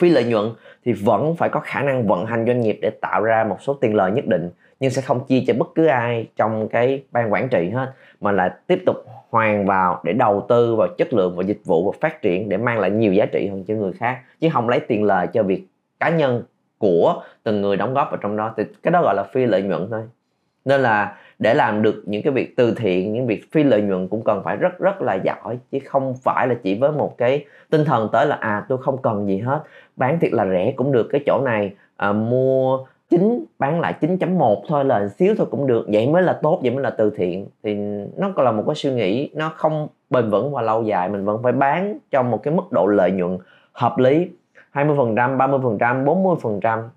Phi 0.00 0.10
lợi 0.10 0.24
nhuận 0.24 0.50
thì 0.84 0.92
vẫn 0.92 1.36
phải 1.36 1.48
có 1.48 1.60
khả 1.60 1.82
năng 1.82 2.06
vận 2.06 2.26
hành 2.26 2.46
doanh 2.46 2.60
nghiệp 2.60 2.78
để 2.82 2.90
tạo 2.90 3.22
ra 3.22 3.44
một 3.44 3.56
số 3.60 3.74
tiền 3.74 3.94
lời 3.94 4.10
nhất 4.10 4.26
định 4.26 4.50
nhưng 4.80 4.90
sẽ 4.90 5.02
không 5.02 5.24
chia 5.24 5.44
cho 5.46 5.54
bất 5.54 5.68
cứ 5.74 5.86
ai 5.86 6.26
trong 6.36 6.68
cái 6.68 7.02
ban 7.12 7.32
quản 7.32 7.48
trị 7.48 7.70
hết 7.70 7.92
mà 8.20 8.32
là 8.32 8.58
tiếp 8.66 8.82
tục 8.86 8.96
hoàn 9.30 9.66
vào 9.66 10.00
để 10.04 10.12
đầu 10.12 10.46
tư 10.48 10.76
vào 10.76 10.88
chất 10.98 11.12
lượng 11.12 11.36
và 11.36 11.44
dịch 11.44 11.60
vụ 11.64 11.90
và 11.90 11.98
phát 12.00 12.22
triển 12.22 12.48
để 12.48 12.56
mang 12.56 12.78
lại 12.78 12.90
nhiều 12.90 13.12
giá 13.12 13.26
trị 13.26 13.48
hơn 13.48 13.64
cho 13.68 13.74
người 13.74 13.92
khác 13.92 14.20
chứ 14.40 14.48
không 14.52 14.68
lấy 14.68 14.80
tiền 14.80 15.04
lời 15.04 15.26
cho 15.26 15.42
việc 15.42 15.66
cá 16.00 16.08
nhân 16.08 16.42
của 16.82 17.22
từng 17.42 17.62
người 17.62 17.76
đóng 17.76 17.94
góp 17.94 18.10
vào 18.10 18.18
trong 18.22 18.36
đó. 18.36 18.54
Thì 18.56 18.64
cái 18.82 18.92
đó 18.92 19.02
gọi 19.02 19.14
là 19.14 19.22
phi 19.22 19.46
lợi 19.46 19.62
nhuận 19.62 19.88
thôi. 19.90 20.02
Nên 20.64 20.80
là 20.80 21.16
để 21.38 21.54
làm 21.54 21.82
được 21.82 22.02
những 22.06 22.22
cái 22.22 22.32
việc 22.32 22.56
từ 22.56 22.74
thiện 22.74 23.12
những 23.12 23.26
việc 23.26 23.44
phi 23.52 23.62
lợi 23.62 23.82
nhuận 23.82 24.08
cũng 24.08 24.24
cần 24.24 24.42
phải 24.44 24.56
rất 24.56 24.78
rất 24.78 25.02
là 25.02 25.14
giỏi. 25.14 25.58
Chứ 25.72 25.78
không 25.84 26.14
phải 26.22 26.48
là 26.48 26.54
chỉ 26.62 26.78
với 26.78 26.92
một 26.92 27.18
cái 27.18 27.44
tinh 27.70 27.84
thần 27.84 28.08
tới 28.12 28.26
là 28.26 28.36
à 28.36 28.64
tôi 28.68 28.78
không 28.78 29.02
cần 29.02 29.26
gì 29.26 29.38
hết. 29.38 29.62
Bán 29.96 30.18
thiệt 30.20 30.32
là 30.32 30.46
rẻ 30.46 30.72
cũng 30.76 30.92
được. 30.92 31.08
Cái 31.10 31.20
chỗ 31.26 31.40
này 31.44 31.74
à, 31.96 32.12
mua 32.12 32.78
chín 33.10 33.44
bán 33.58 33.80
lại 33.80 33.94
9.1 34.00 34.62
thôi 34.68 34.84
là 34.84 35.08
xíu 35.08 35.34
thôi 35.38 35.46
cũng 35.50 35.66
được. 35.66 35.86
Vậy 35.92 36.08
mới 36.08 36.22
là 36.22 36.38
tốt 36.42 36.58
vậy 36.62 36.70
mới 36.70 36.82
là 36.82 36.90
từ 36.90 37.10
thiện. 37.16 37.46
Thì 37.62 37.74
nó 38.16 38.32
còn 38.36 38.44
là 38.44 38.52
một 38.52 38.62
cái 38.66 38.74
suy 38.74 38.92
nghĩ 38.92 39.30
nó 39.34 39.48
không 39.48 39.88
bền 40.10 40.30
vững 40.30 40.52
và 40.52 40.62
lâu 40.62 40.82
dài. 40.82 41.08
Mình 41.08 41.24
vẫn 41.24 41.42
phải 41.42 41.52
bán 41.52 41.98
trong 42.10 42.30
một 42.30 42.42
cái 42.42 42.54
mức 42.54 42.72
độ 42.72 42.86
lợi 42.86 43.10
nhuận 43.10 43.38
hợp 43.72 43.98
lý. 43.98 44.28
20% 44.72 45.14
30% 45.36 46.04
40% 46.04 46.88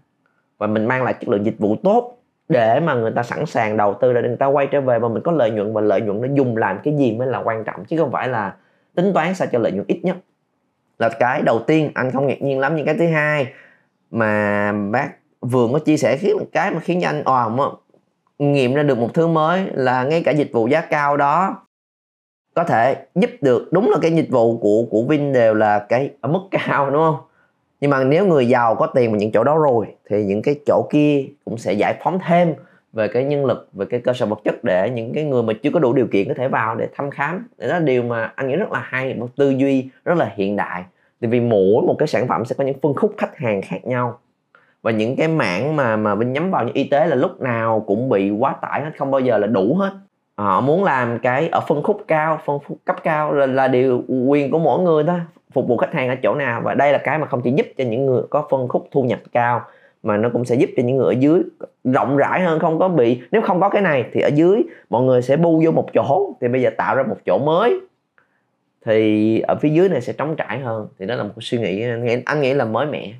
và 0.57 0.67
mình 0.67 0.85
mang 0.85 1.03
lại 1.03 1.13
chất 1.13 1.29
lượng 1.29 1.45
dịch 1.45 1.59
vụ 1.59 1.75
tốt 1.83 2.17
để 2.49 2.79
mà 2.79 2.93
người 2.93 3.11
ta 3.15 3.23
sẵn 3.23 3.45
sàng 3.45 3.77
đầu 3.77 3.93
tư 3.93 4.13
để 4.13 4.21
người 4.21 4.37
ta 4.37 4.45
quay 4.45 4.67
trở 4.67 4.81
về 4.81 4.99
và 4.99 5.07
mình 5.07 5.23
có 5.23 5.31
lợi 5.31 5.51
nhuận 5.51 5.73
và 5.73 5.81
lợi 5.81 6.01
nhuận 6.01 6.21
nó 6.21 6.27
dùng 6.33 6.57
làm 6.57 6.79
cái 6.83 6.95
gì 6.97 7.11
mới 7.11 7.27
là 7.27 7.39
quan 7.39 7.63
trọng 7.63 7.85
chứ 7.85 7.97
không 7.97 8.11
phải 8.11 8.27
là 8.27 8.55
tính 8.95 9.13
toán 9.13 9.35
sao 9.35 9.47
cho 9.51 9.59
lợi 9.59 9.71
nhuận 9.71 9.85
ít 9.87 9.99
nhất. 10.03 10.17
Là 10.99 11.09
cái 11.19 11.41
đầu 11.41 11.59
tiên 11.59 11.91
anh 11.93 12.11
không 12.11 12.27
ngạc 12.27 12.41
nhiên 12.41 12.59
lắm 12.59 12.75
nhưng 12.75 12.85
cái 12.85 12.95
thứ 12.99 13.07
hai 13.07 13.53
mà 14.11 14.71
bác 14.91 15.09
vừa 15.41 15.67
có 15.73 15.79
chia 15.79 15.97
sẻ 15.97 16.17
khiến 16.17 16.37
cái 16.51 16.71
mà 16.71 16.79
khiến 16.79 16.99
cho 17.01 17.09
anh 17.09 17.23
òa 17.23 17.45
oh, 17.45 17.83
nghiệm 18.39 18.73
ra 18.73 18.83
được 18.83 18.97
một 18.97 19.09
thứ 19.13 19.27
mới 19.27 19.67
là 19.73 20.03
ngay 20.03 20.23
cả 20.23 20.31
dịch 20.31 20.49
vụ 20.53 20.67
giá 20.67 20.81
cao 20.81 21.17
đó 21.17 21.61
có 22.53 22.63
thể 22.63 23.05
giúp 23.15 23.29
được 23.41 23.67
đúng 23.71 23.89
là 23.89 23.97
cái 24.01 24.11
dịch 24.11 24.29
vụ 24.29 24.57
của 24.57 24.83
của 24.91 25.03
Vin 25.03 25.33
đều 25.33 25.53
là 25.53 25.85
cái 25.89 26.11
ở 26.21 26.29
mức 26.29 26.41
cao 26.51 26.89
đúng 26.89 27.03
không? 27.03 27.15
Nhưng 27.81 27.91
mà 27.91 28.03
nếu 28.03 28.25
người 28.25 28.47
giàu 28.47 28.75
có 28.75 28.87
tiền 28.87 29.11
vào 29.11 29.19
những 29.19 29.31
chỗ 29.31 29.43
đó 29.43 29.57
rồi, 29.57 29.85
thì 30.09 30.23
những 30.23 30.41
cái 30.41 30.55
chỗ 30.65 30.87
kia 30.91 31.25
cũng 31.45 31.57
sẽ 31.57 31.73
giải 31.73 31.95
phóng 32.03 32.19
thêm 32.27 32.53
về 32.93 33.07
cái 33.07 33.23
nhân 33.23 33.45
lực, 33.45 33.69
về 33.73 33.85
cái 33.89 33.99
cơ 33.99 34.13
sở 34.13 34.25
vật 34.25 34.39
chất 34.43 34.63
để 34.63 34.89
những 34.89 35.13
cái 35.13 35.23
người 35.23 35.43
mà 35.43 35.53
chưa 35.63 35.69
có 35.73 35.79
đủ 35.79 35.93
điều 35.93 36.07
kiện 36.07 36.27
có 36.27 36.33
thể 36.37 36.47
vào 36.47 36.75
để 36.75 36.87
thăm 36.95 37.09
khám. 37.09 37.47
Đó 37.57 37.67
là 37.67 37.79
điều 37.79 38.03
mà 38.03 38.31
anh 38.35 38.47
nghĩ 38.47 38.55
rất 38.55 38.71
là 38.71 38.79
hay, 38.79 39.13
một 39.13 39.27
tư 39.35 39.49
duy 39.49 39.89
rất 40.05 40.17
là 40.17 40.31
hiện 40.35 40.55
đại. 40.55 40.83
Tại 41.21 41.29
vì 41.29 41.39
mỗi 41.39 41.85
một 41.87 41.95
cái 41.99 42.07
sản 42.07 42.27
phẩm 42.27 42.45
sẽ 42.45 42.55
có 42.57 42.63
những 42.63 42.79
phân 42.81 42.93
khúc 42.93 43.13
khách 43.17 43.37
hàng 43.37 43.61
khác 43.61 43.85
nhau. 43.85 44.19
Và 44.81 44.91
những 44.91 45.15
cái 45.15 45.27
mảng 45.27 45.75
mà 45.75 45.95
mà 45.95 46.15
bên 46.15 46.33
nhắm 46.33 46.51
vào 46.51 46.63
như 46.63 46.71
y 46.73 46.83
tế 46.83 47.07
là 47.07 47.15
lúc 47.15 47.41
nào 47.41 47.83
cũng 47.87 48.09
bị 48.09 48.29
quá 48.29 48.55
tải 48.61 48.81
hết, 48.81 48.91
không 48.97 49.11
bao 49.11 49.21
giờ 49.21 49.37
là 49.37 49.47
đủ 49.47 49.75
hết 49.75 49.91
họ 50.37 50.61
muốn 50.61 50.83
làm 50.83 51.19
cái 51.19 51.49
ở 51.49 51.61
phân 51.67 51.83
khúc 51.83 52.03
cao 52.07 52.39
phân 52.45 52.59
khúc 52.67 52.77
cấp 52.85 52.95
cao 53.03 53.33
là, 53.33 53.45
là 53.45 53.67
điều 53.67 54.03
quyền 54.27 54.51
của 54.51 54.59
mỗi 54.59 54.81
người 54.81 55.03
thôi 55.03 55.19
phục 55.53 55.67
vụ 55.67 55.77
khách 55.77 55.93
hàng 55.93 56.09
ở 56.09 56.15
chỗ 56.23 56.35
nào. 56.35 56.61
Và 56.63 56.73
đây 56.73 56.91
là 56.91 56.97
cái 56.97 57.17
mà 57.17 57.27
không 57.27 57.41
chỉ 57.41 57.51
giúp 57.51 57.65
cho 57.77 57.83
những 57.83 58.05
người 58.05 58.21
có 58.29 58.47
phân 58.49 58.67
khúc 58.67 58.87
thu 58.91 59.03
nhập 59.03 59.19
cao 59.33 59.61
mà 60.03 60.17
nó 60.17 60.29
cũng 60.33 60.45
sẽ 60.45 60.55
giúp 60.55 60.69
cho 60.77 60.83
những 60.83 60.97
người 60.97 61.15
ở 61.15 61.19
dưới 61.19 61.43
rộng 61.83 62.17
rãi 62.17 62.41
hơn 62.41 62.59
không 62.59 62.79
có 62.79 62.87
bị 62.87 63.21
nếu 63.31 63.41
không 63.41 63.61
có 63.61 63.69
cái 63.69 63.81
này 63.81 64.05
thì 64.13 64.21
ở 64.21 64.27
dưới 64.27 64.63
mọi 64.89 65.03
người 65.03 65.21
sẽ 65.21 65.37
bu 65.37 65.61
vô 65.65 65.71
một 65.71 65.89
chỗ 65.93 66.33
thì 66.41 66.47
bây 66.47 66.61
giờ 66.61 66.69
tạo 66.77 66.95
ra 66.95 67.03
một 67.03 67.17
chỗ 67.25 67.37
mới. 67.37 67.79
Thì 68.85 69.39
ở 69.39 69.55
phía 69.55 69.69
dưới 69.69 69.89
này 69.89 70.01
sẽ 70.01 70.13
trống 70.13 70.35
trải 70.35 70.59
hơn 70.59 70.87
thì 70.99 71.05
đó 71.05 71.15
là 71.15 71.23
một 71.23 71.31
suy 71.41 71.57
nghĩ 71.57 71.81
anh 71.81 72.05
nghĩ, 72.05 72.17
anh 72.25 72.41
nghĩ 72.41 72.53
là 72.53 72.65
mới 72.65 72.85
mẻ. 72.85 73.13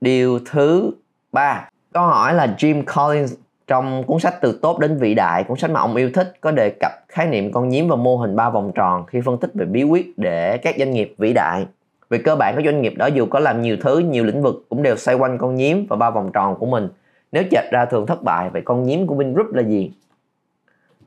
Điều 0.00 0.38
thứ 0.50 0.90
ba 1.32 1.68
câu 1.92 2.02
hỏi 2.02 2.34
là 2.34 2.54
Jim 2.58 2.82
Collins 2.96 3.34
trong 3.68 4.04
cuốn 4.06 4.18
sách 4.18 4.34
từ 4.40 4.58
tốt 4.62 4.78
đến 4.78 4.96
vĩ 4.96 5.14
đại, 5.14 5.44
cuốn 5.44 5.58
sách 5.58 5.70
mà 5.70 5.80
ông 5.80 5.96
yêu 5.96 6.10
thích, 6.14 6.32
có 6.40 6.50
đề 6.50 6.70
cập 6.80 6.92
khái 7.08 7.26
niệm 7.26 7.52
con 7.52 7.68
nhím 7.68 7.88
và 7.88 7.96
mô 7.96 8.16
hình 8.16 8.36
ba 8.36 8.50
vòng 8.50 8.72
tròn 8.74 9.06
khi 9.06 9.20
phân 9.20 9.38
tích 9.38 9.50
về 9.54 9.66
bí 9.66 9.82
quyết 9.82 10.18
để 10.18 10.56
các 10.56 10.74
doanh 10.78 10.90
nghiệp 10.90 11.14
vĩ 11.18 11.32
đại. 11.32 11.66
Về 12.10 12.18
cơ 12.18 12.36
bản, 12.36 12.54
các 12.56 12.64
doanh 12.64 12.82
nghiệp 12.82 12.94
đó 12.96 13.06
dù 13.06 13.26
có 13.26 13.38
làm 13.38 13.62
nhiều 13.62 13.76
thứ, 13.80 13.98
nhiều 13.98 14.24
lĩnh 14.24 14.42
vực 14.42 14.64
cũng 14.68 14.82
đều 14.82 14.96
xoay 14.96 15.16
quanh 15.16 15.38
con 15.38 15.54
nhím 15.54 15.86
và 15.88 15.96
ba 15.96 16.10
vòng 16.10 16.30
tròn 16.32 16.56
của 16.58 16.66
mình. 16.66 16.88
Nếu 17.32 17.42
chệch 17.50 17.70
ra 17.70 17.84
thường 17.84 18.06
thất 18.06 18.22
bại, 18.22 18.50
vậy 18.50 18.62
con 18.64 18.82
nhím 18.82 19.06
của 19.06 19.14
Vingroup 19.14 19.54
là 19.54 19.62
gì? 19.62 19.90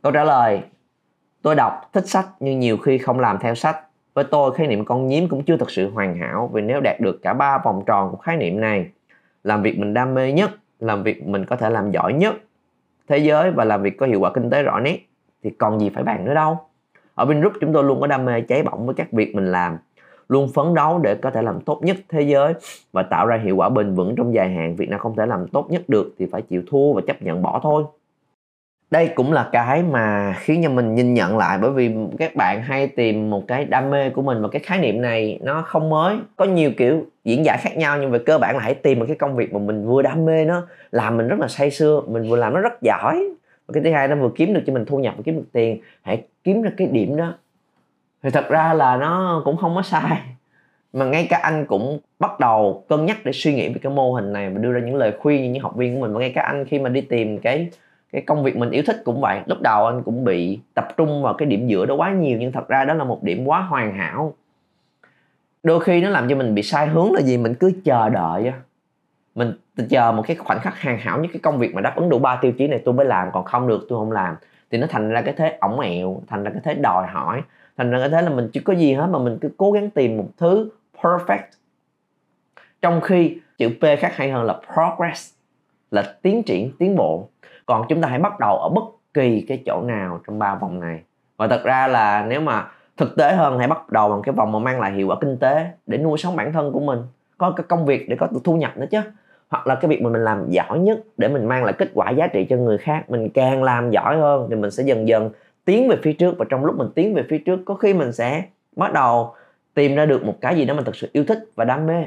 Câu 0.02 0.12
trả 0.12 0.24
lời, 0.24 0.62
tôi 1.42 1.56
đọc, 1.56 1.90
thích 1.94 2.08
sách 2.08 2.28
nhưng 2.40 2.60
nhiều 2.60 2.78
khi 2.78 2.98
không 2.98 3.20
làm 3.20 3.40
theo 3.40 3.56
sách. 3.56 3.78
Với 4.14 4.24
tôi, 4.24 4.56
khái 4.56 4.68
niệm 4.68 4.86
con 4.86 5.08
nhím 5.08 5.28
cũng 5.28 5.44
chưa 5.44 5.58
thật 5.58 5.72
sự 5.72 5.90
hoàn 5.90 6.18
hảo, 6.18 6.50
vì 6.54 6.62
nếu 6.62 6.82
đạt 6.82 7.00
được 7.00 7.20
cả 7.22 7.34
ba 7.34 7.58
vòng 7.58 7.84
tròn 7.86 8.12
của 8.12 8.18
khái 8.18 8.38
niệm 8.38 8.60
này, 8.60 8.88
làm 9.44 9.62
việc 9.62 9.80
mình 9.80 9.94
đam 9.94 10.14
mê 10.14 10.32
nhất, 10.32 10.52
làm 10.80 11.04
việc 11.04 11.24
mình 11.24 11.46
có 11.46 11.56
thể 11.56 11.70
làm 11.70 11.92
giỏi 11.92 12.14
nhất 12.14 12.36
thế 13.12 13.18
giới 13.18 13.52
và 13.52 13.66
làm 13.66 13.82
việc 13.82 13.98
có 13.98 14.06
hiệu 14.06 14.20
quả 14.20 14.32
kinh 14.34 14.50
tế 14.50 14.64
rõ 14.64 14.80
nét, 14.80 15.00
thì 15.44 15.50
còn 15.50 15.80
gì 15.80 15.90
phải 15.90 16.04
bàn 16.04 16.26
nữa 16.26 16.34
đâu. 16.34 16.58
Ở 17.16 17.26
Vingroup 17.26 17.54
chúng 17.62 17.74
tôi 17.74 17.84
luôn 17.84 18.02
có 18.02 18.08
đam 18.08 18.26
mê 18.26 18.42
cháy 18.42 18.64
bỏng 18.64 18.86
với 18.86 18.96
các 18.96 19.12
việc 19.12 19.36
mình 19.36 19.52
làm, 19.52 19.78
luôn 20.30 20.50
phấn 20.54 20.74
đấu 20.74 21.00
để 21.04 21.16
có 21.16 21.30
thể 21.30 21.42
làm 21.42 21.62
tốt 21.62 21.80
nhất 21.84 21.98
thế 22.10 22.22
giới 22.22 22.54
và 22.92 23.04
tạo 23.04 23.28
ra 23.28 23.38
hiệu 23.38 23.56
quả 23.56 23.70
bền 23.70 23.94
vững 23.94 24.16
trong 24.18 24.34
dài 24.34 24.50
hạn. 24.50 24.76
Việc 24.76 24.90
nào 24.90 25.00
không 25.00 25.16
thể 25.16 25.26
làm 25.26 25.48
tốt 25.48 25.68
nhất 25.70 25.82
được 25.88 26.16
thì 26.20 26.26
phải 26.32 26.42
chịu 26.42 26.64
thua 26.68 26.94
và 26.94 27.02
chấp 27.08 27.22
nhận 27.22 27.42
bỏ 27.42 27.60
thôi 27.64 27.84
đây 28.92 29.08
cũng 29.08 29.34
là 29.34 29.50
cái 29.52 29.84
mà 29.84 30.34
khiến 30.40 30.62
cho 30.64 30.70
mình 30.70 30.96
nhìn 30.96 31.14
nhận 31.14 31.38
lại, 31.38 31.58
bởi 31.62 31.72
vì 31.72 31.92
các 32.18 32.36
bạn 32.36 32.62
hay 32.62 32.88
tìm 32.88 33.30
một 33.30 33.44
cái 33.48 33.66
đam 33.66 33.90
mê 33.90 34.10
của 34.10 34.22
mình 34.22 34.42
và 34.42 34.48
cái 34.48 34.60
khái 34.60 34.80
niệm 34.80 35.02
này 35.02 35.40
nó 35.42 35.62
không 35.62 35.90
mới. 35.90 36.16
Có 36.36 36.46
nhiều 36.46 36.72
kiểu 36.78 37.06
diễn 37.24 37.46
giải 37.46 37.58
khác 37.62 37.78
nhau, 37.78 37.98
nhưng 37.98 38.12
về 38.12 38.20
cơ 38.20 38.38
bản 38.38 38.56
là 38.56 38.64
hãy 38.64 38.74
tìm 38.74 39.00
một 39.00 39.06
cái 39.08 39.16
công 39.16 39.36
việc 39.36 39.54
mà 39.54 39.60
mình 39.60 39.86
vừa 39.88 40.02
đam 40.02 40.26
mê 40.26 40.46
nó 40.46 40.68
làm 40.92 41.18
mình 41.18 41.28
rất 41.28 41.40
là 41.40 41.48
say 41.48 41.72
sưa, 41.72 42.02
mình 42.08 42.30
vừa 42.30 42.38
làm 42.38 42.54
nó 42.54 42.60
rất 42.60 42.82
giỏi. 42.82 43.30
Và 43.68 43.72
cái 43.74 43.84
thứ 43.84 43.92
hai, 43.92 44.08
nó 44.08 44.16
vừa 44.16 44.30
kiếm 44.36 44.54
được 44.54 44.62
cho 44.68 44.74
mình 44.74 44.86
thu 44.86 45.00
nhập 45.00 45.14
và 45.18 45.24
kiếm 45.26 45.36
được 45.36 45.48
tiền, 45.52 45.80
hãy 46.02 46.24
kiếm 46.44 46.62
ra 46.62 46.72
cái 46.78 46.88
điểm 46.88 47.18
đó. 47.18 47.34
Thì 48.24 48.30
thật 48.30 48.50
ra 48.50 48.74
là 48.74 48.98
nó 48.98 49.42
cũng 49.46 49.58
không 49.58 49.76
có 49.76 49.82
sai. 49.82 50.18
Mà 50.94 51.06
ngay 51.06 51.28
cả 51.30 51.40
anh 51.44 51.66
cũng 51.66 52.00
bắt 52.20 52.40
đầu 52.40 52.84
cân 52.90 53.06
nhắc 53.06 53.18
để 53.24 53.32
suy 53.32 53.54
nghĩ 53.54 53.70
về 53.70 53.76
cái 53.82 53.94
mô 53.94 54.14
hình 54.14 54.34
này 54.34 54.50
và 54.50 54.60
đưa 54.60 54.72
ra 54.72 54.80
những 54.80 54.96
lời 54.96 55.14
khuyên 55.20 55.42
cho 55.42 55.52
những 55.54 55.64
học 55.64 55.76
viên 55.76 55.96
của 55.96 56.02
mình. 56.02 56.14
Và 56.14 56.20
ngay 56.20 56.32
cả 56.36 56.42
anh 56.42 56.66
khi 56.66 56.80
mà 56.80 56.90
đi 56.90 57.02
tìm 57.02 57.40
cái 57.40 57.70
cái 58.12 58.22
công 58.22 58.44
việc 58.44 58.58
mình 58.58 58.72
yêu 58.72 58.84
thích 58.88 59.02
cũng 59.06 59.22
vậy. 59.22 59.42
Lúc 59.46 59.62
đầu 59.62 59.86
anh 59.86 60.04
cũng 60.04 60.24
bị 60.24 60.60
tập 60.74 60.88
trung 60.98 61.24
vào 61.24 61.34
cái 61.34 61.46
điểm 61.46 61.68
giữa 61.68 61.86
đó 61.86 61.96
quá 61.96 62.12
nhiều, 62.12 62.38
nhưng 62.40 62.52
thật 62.52 62.68
ra 62.68 62.86
đó 62.86 62.94
là 62.94 63.04
một 63.04 63.24
điểm 63.24 63.46
quá 63.46 63.62
hoàn 63.62 63.94
hảo. 63.94 64.34
Đôi 65.64 65.80
khi 65.80 66.02
nó 66.02 66.10
làm 66.10 66.30
cho 66.30 66.36
mình 66.36 66.56
bị 66.56 66.64
sai 66.64 66.88
hướng 66.88 67.14
là 67.14 67.22
gì? 67.22 67.38
Mình 67.38 67.54
cứ 67.54 67.72
chờ 67.84 68.10
đợi 68.10 68.52
mình 69.36 69.54
chờ 69.90 70.12
một 70.12 70.24
cái 70.28 70.36
khoảnh 70.36 70.60
khắc 70.60 70.84
hoàn 70.84 70.98
hảo 70.98 71.20
nhất 71.20 71.30
cái 71.34 71.40
công 71.40 71.58
việc 71.58 71.76
mà 71.76 71.82
đáp 71.82 71.94
ứng 71.96 72.10
đủ 72.10 72.20
ba 72.20 72.36
tiêu 72.42 72.52
chí 72.52 72.68
này 72.68 72.82
tôi 72.86 72.94
mới 72.94 73.06
làm, 73.06 73.28
còn 73.34 73.44
không 73.44 73.68
được 73.68 73.86
tôi 73.90 74.00
không 74.00 74.12
làm. 74.12 74.36
Thì 74.72 74.78
nó 74.78 74.88
thành 74.90 75.10
ra 75.10 75.22
cái 75.22 75.34
thế 75.38 75.58
ổng 75.62 75.80
ẹo, 75.80 76.22
thành 76.28 76.44
ra 76.44 76.52
cái 76.52 76.62
thế 76.64 76.74
đòi 76.74 77.08
hỏi, 77.08 77.42
thành 77.78 77.92
ra 77.92 78.00
cái 78.00 78.10
thế 78.10 78.22
là 78.22 78.30
mình 78.30 78.50
chưa 78.54 78.62
có 78.66 78.74
gì 78.74 78.94
hết 78.94 79.08
mà 79.08 79.20
mình 79.20 79.38
cứ 79.42 79.50
cố 79.58 79.72
gắng 79.72 79.90
tìm 79.90 80.18
một 80.18 80.28
thứ 80.38 80.70
perfect. 81.02 81.44
Trong 82.82 83.02
khi 83.02 83.38
chữ 83.58 83.70
P 83.70 84.00
khác 84.00 84.16
hay 84.16 84.32
hơn 84.32 84.44
là 84.44 84.60
progress, 84.74 85.34
là 85.92 86.16
tiến 86.22 86.44
triển, 86.44 86.72
tiến 86.80 86.96
bộ 86.96 87.30
còn 87.72 87.86
chúng 87.90 88.02
ta 88.02 88.08
hãy 88.08 88.20
bắt 88.20 88.40
đầu 88.40 88.58
ở 88.58 88.70
bất 88.70 88.84
kỳ 89.14 89.46
cái 89.48 89.64
chỗ 89.66 89.82
nào 89.82 90.20
trong 90.28 90.40
ba 90.40 90.56
vòng 90.56 90.80
này. 90.80 91.00
Và 91.38 91.48
thật 91.48 91.64
ra 91.64 91.88
là 91.88 92.26
nếu 92.28 92.42
mà 92.42 92.68
thực 92.98 93.16
tế 93.18 93.36
hơn, 93.36 93.60
hãy 93.60 93.68
bắt 93.68 93.90
đầu 93.92 94.10
bằng 94.10 94.22
cái 94.22 94.34
vòng 94.34 94.52
mà 94.52 94.60
mang 94.60 94.80
lại 94.80 94.92
hiệu 94.92 95.08
quả 95.08 95.16
kinh 95.22 95.38
tế 95.38 95.68
để 95.88 95.98
nuôi 95.98 96.18
sống 96.18 96.36
bản 96.36 96.54
thân 96.54 96.72
của 96.72 96.80
mình. 96.80 97.00
Có 97.38 97.52
cái 97.52 97.64
công 97.70 97.86
việc 97.86 98.10
để 98.10 98.16
có 98.20 98.28
được 98.32 98.40
thu 98.44 98.56
nhập 98.56 98.78
nữa 98.78 98.86
chứ. 98.92 99.00
Hoặc 99.50 99.68
là 99.68 99.76
cái 99.76 99.90
việc 99.90 100.02
mà 100.02 100.10
mình 100.10 100.24
làm 100.24 100.50
giỏi 100.50 100.80
nhất 100.80 101.00
để 101.18 101.28
mình 101.28 101.46
mang 101.46 101.64
lại 101.64 101.74
kết 101.78 101.90
quả 101.94 102.10
giá 102.10 102.28
trị 102.28 102.46
cho 102.50 102.56
người 102.56 102.78
khác. 102.78 103.10
Mình 103.10 103.30
càng 103.30 103.64
làm 103.64 103.92
giỏi 103.92 104.18
hơn 104.18 104.48
thì 104.50 104.56
mình 104.56 104.72
sẽ 104.72 104.84
dần 104.84 105.08
dần 105.08 105.30
tiến 105.66 105.90
về 105.90 105.96
phía 106.04 106.14
trước. 106.14 106.36
Và 106.38 106.46
trong 106.50 106.66
lúc 106.66 106.78
mình 106.78 106.90
tiến 106.96 107.14
về 107.14 107.24
phía 107.30 107.38
trước, 107.38 107.60
có 107.66 107.74
khi 107.74 107.94
mình 107.94 108.12
sẽ 108.12 108.44
bắt 108.76 108.94
đầu 108.94 109.34
tìm 109.74 109.96
ra 109.96 110.06
được 110.06 110.26
một 110.26 110.36
cái 110.42 110.56
gì 110.56 110.66
đó 110.66 110.74
mình 110.74 110.86
thực 110.86 110.96
sự 110.96 111.10
yêu 111.14 111.24
thích 111.28 111.40
và 111.56 111.66
đam 111.66 111.86
mê. 111.86 112.04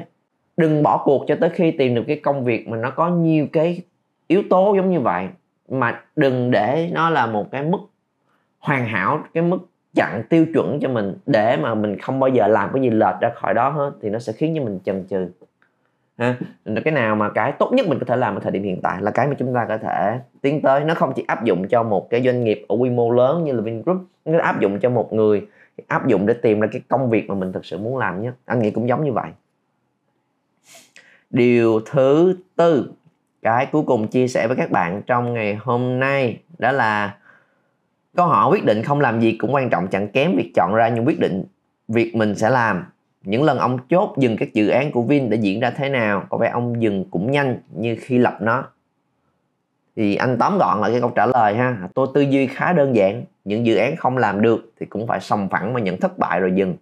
Đừng 0.57 0.83
bỏ 0.83 1.01
cuộc 1.05 1.25
cho 1.27 1.35
tới 1.41 1.49
khi 1.49 1.71
tìm 1.71 1.95
được 1.95 2.03
cái 2.07 2.19
công 2.23 2.43
việc 2.43 2.67
mà 2.67 2.77
nó 2.77 2.89
có 2.89 3.09
nhiều 3.09 3.47
cái 3.53 3.81
yếu 4.27 4.43
tố 4.49 4.75
giống 4.75 4.91
như 4.91 4.99
vậy 4.99 5.27
mà 5.69 6.03
đừng 6.15 6.51
để 6.51 6.89
nó 6.93 7.09
là 7.09 7.27
một 7.27 7.51
cái 7.51 7.63
mức 7.63 7.79
hoàn 8.59 8.85
hảo, 8.85 9.23
cái 9.33 9.43
mức 9.43 9.57
chặn 9.95 10.23
tiêu 10.29 10.45
chuẩn 10.53 10.79
cho 10.81 10.89
mình 10.89 11.17
để 11.25 11.57
mà 11.57 11.75
mình 11.75 11.99
không 11.99 12.19
bao 12.19 12.29
giờ 12.29 12.47
làm 12.47 12.69
cái 12.73 12.81
gì 12.81 12.89
lệch 12.89 13.15
ra 13.21 13.31
khỏi 13.35 13.53
đó 13.53 13.69
hết, 13.69 13.91
thì 14.01 14.09
nó 14.09 14.19
sẽ 14.19 14.33
khiến 14.33 14.53
cho 14.57 14.63
mình 14.63 14.79
chần 14.85 15.05
chừ. 15.09 15.27
Ha? 16.17 16.35
Cái 16.85 16.93
nào 16.93 17.15
mà 17.15 17.29
cái 17.29 17.51
tốt 17.51 17.71
nhất 17.73 17.87
mình 17.87 17.99
có 17.99 18.05
thể 18.05 18.15
làm 18.15 18.35
ở 18.35 18.39
thời 18.39 18.51
điểm 18.51 18.63
hiện 18.63 18.81
tại 18.81 19.01
là 19.01 19.11
cái 19.11 19.27
mà 19.27 19.35
chúng 19.39 19.53
ta 19.53 19.65
có 19.69 19.77
thể 19.77 20.19
tiến 20.41 20.61
tới. 20.61 20.83
Nó 20.83 20.93
không 20.93 21.13
chỉ 21.15 21.23
áp 21.27 21.43
dụng 21.43 21.67
cho 21.67 21.83
một 21.83 22.09
cái 22.09 22.21
doanh 22.23 22.43
nghiệp 22.43 22.65
ở 22.67 22.75
quy 22.75 22.89
mô 22.89 23.11
lớn 23.11 23.43
như 23.43 23.53
là 23.53 23.61
Vingroup, 23.61 23.97
nó 24.25 24.39
áp 24.39 24.59
dụng 24.59 24.79
cho 24.79 24.89
một 24.89 25.13
người, 25.13 25.47
áp 25.87 26.07
dụng 26.07 26.25
để 26.25 26.33
tìm 26.33 26.59
ra 26.59 26.67
cái 26.71 26.81
công 26.87 27.09
việc 27.09 27.29
mà 27.29 27.35
mình 27.35 27.53
thực 27.53 27.65
sự 27.65 27.77
muốn 27.77 27.97
làm 27.97 28.21
nhé 28.21 28.31
anh 28.45 28.59
nghĩ 28.61 28.71
cũng 28.71 28.89
giống 28.89 29.05
như 29.05 29.13
vậy. 29.13 29.29
Điều 31.29 31.79
thứ 31.85 32.35
tư 32.55 32.91
cái 33.45 33.65
cuối 33.71 33.83
cùng 33.87 34.07
chia 34.07 34.27
sẻ 34.27 34.47
với 34.47 34.57
các 34.57 34.71
bạn 34.71 35.01
trong 35.07 35.33
ngày 35.33 35.55
hôm 35.55 35.99
nay 35.99 36.39
đó 36.57 36.71
là 36.71 37.15
câu 38.15 38.27
hỏi 38.27 38.51
quyết 38.51 38.65
định 38.65 38.83
không 38.83 39.01
làm 39.01 39.19
gì 39.19 39.37
cũng 39.39 39.53
quan 39.53 39.69
trọng, 39.69 39.87
chẳng 39.87 40.07
kém 40.07 40.35
việc 40.35 40.51
chọn 40.55 40.73
ra 40.73 40.87
những 40.87 41.07
quyết 41.07 41.19
định 41.19 41.43
việc 41.87 42.15
mình 42.15 42.35
sẽ 42.35 42.49
làm. 42.49 42.85
Những 43.23 43.43
lần 43.43 43.57
ông 43.57 43.77
chốt 43.89 44.13
dừng 44.17 44.37
các 44.37 44.53
dự 44.53 44.67
án 44.67 44.91
của 44.91 45.01
Vin 45.01 45.29
đã 45.29 45.37
diễn 45.37 45.59
ra 45.59 45.71
thế 45.71 45.89
nào, 45.89 46.23
có 46.29 46.37
vẻ 46.37 46.49
ông 46.49 46.81
dừng 46.81 47.05
cũng 47.11 47.31
nhanh 47.31 47.57
như 47.75 47.97
khi 48.01 48.17
lập 48.17 48.37
nó. 48.41 48.63
Thì 49.95 50.15
anh 50.15 50.37
tóm 50.37 50.57
gọn 50.57 50.81
lại 50.81 50.91
cái 50.91 51.01
câu 51.01 51.11
trả 51.15 51.25
lời 51.25 51.55
ha. 51.55 51.77
Tôi 51.93 52.07
tư 52.13 52.21
duy 52.21 52.47
khá 52.47 52.73
đơn 52.73 52.95
giản, 52.95 53.23
những 53.45 53.65
dự 53.65 53.75
án 53.75 53.95
không 53.95 54.17
làm 54.17 54.41
được 54.41 54.71
thì 54.79 54.85
cũng 54.85 55.07
phải 55.07 55.19
sòng 55.19 55.49
phẳng 55.49 55.73
mà 55.73 55.79
nhận 55.79 55.97
thất 55.97 56.17
bại 56.17 56.39
rồi 56.39 56.51
dừng 56.55 56.75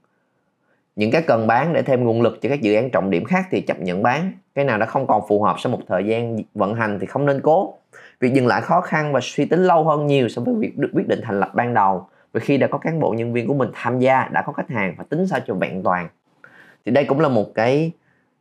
những 0.96 1.12
cái 1.12 1.22
cần 1.22 1.48
bán 1.48 1.74
để 1.74 1.82
thêm 1.82 2.04
nguồn 2.04 2.22
lực 2.22 2.40
cho 2.42 2.50
các 2.50 2.62
dự 2.62 2.76
án 2.76 2.90
trọng 2.90 3.10
điểm 3.10 3.24
khác 3.26 3.46
thì 3.52 3.62
chấp 3.62 3.80
nhận 3.80 4.04
bán. 4.04 4.32
Cái 4.56 4.66
nào 4.66 4.78
đã 4.78 4.86
không 4.86 5.08
còn 5.08 5.22
phù 5.28 5.42
hợp 5.42 5.56
sau 5.60 5.72
một 5.72 5.80
thời 5.88 6.06
gian 6.06 6.38
vận 6.54 6.76
hành 6.76 7.00
thì 7.00 7.08
không 7.08 7.26
nên 7.26 7.42
cố. 7.42 7.78
Việc 8.20 8.34
dừng 8.34 8.48
lại 8.48 8.62
khó 8.62 8.82
khăn 8.82 9.14
và 9.14 9.20
suy 9.24 9.46
tính 9.46 9.64
lâu 9.64 9.84
hơn 9.84 10.08
nhiều 10.08 10.30
so 10.30 10.42
với 10.42 10.56
việc 10.56 10.78
được 10.78 10.90
quyết 10.94 11.08
định 11.08 11.20
thành 11.24 11.40
lập 11.40 11.52
ban 11.56 11.74
đầu. 11.74 12.08
Vì 12.34 12.40
khi 12.40 12.58
đã 12.58 12.68
có 12.68 12.78
cán 12.78 13.00
bộ 13.00 13.14
nhân 13.14 13.34
viên 13.34 13.48
của 13.48 13.54
mình 13.54 13.70
tham 13.74 14.00
gia, 14.00 14.30
đã 14.32 14.42
có 14.46 14.54
khách 14.54 14.70
hàng 14.70 14.96
và 14.98 15.04
tính 15.10 15.28
sao 15.28 15.40
cho 15.48 15.54
vẹn 15.54 15.84
toàn. 15.84 16.08
Thì 16.86 16.92
đây 16.92 17.06
cũng 17.06 17.20
là 17.20 17.30
một 17.30 17.54
cái 17.56 17.92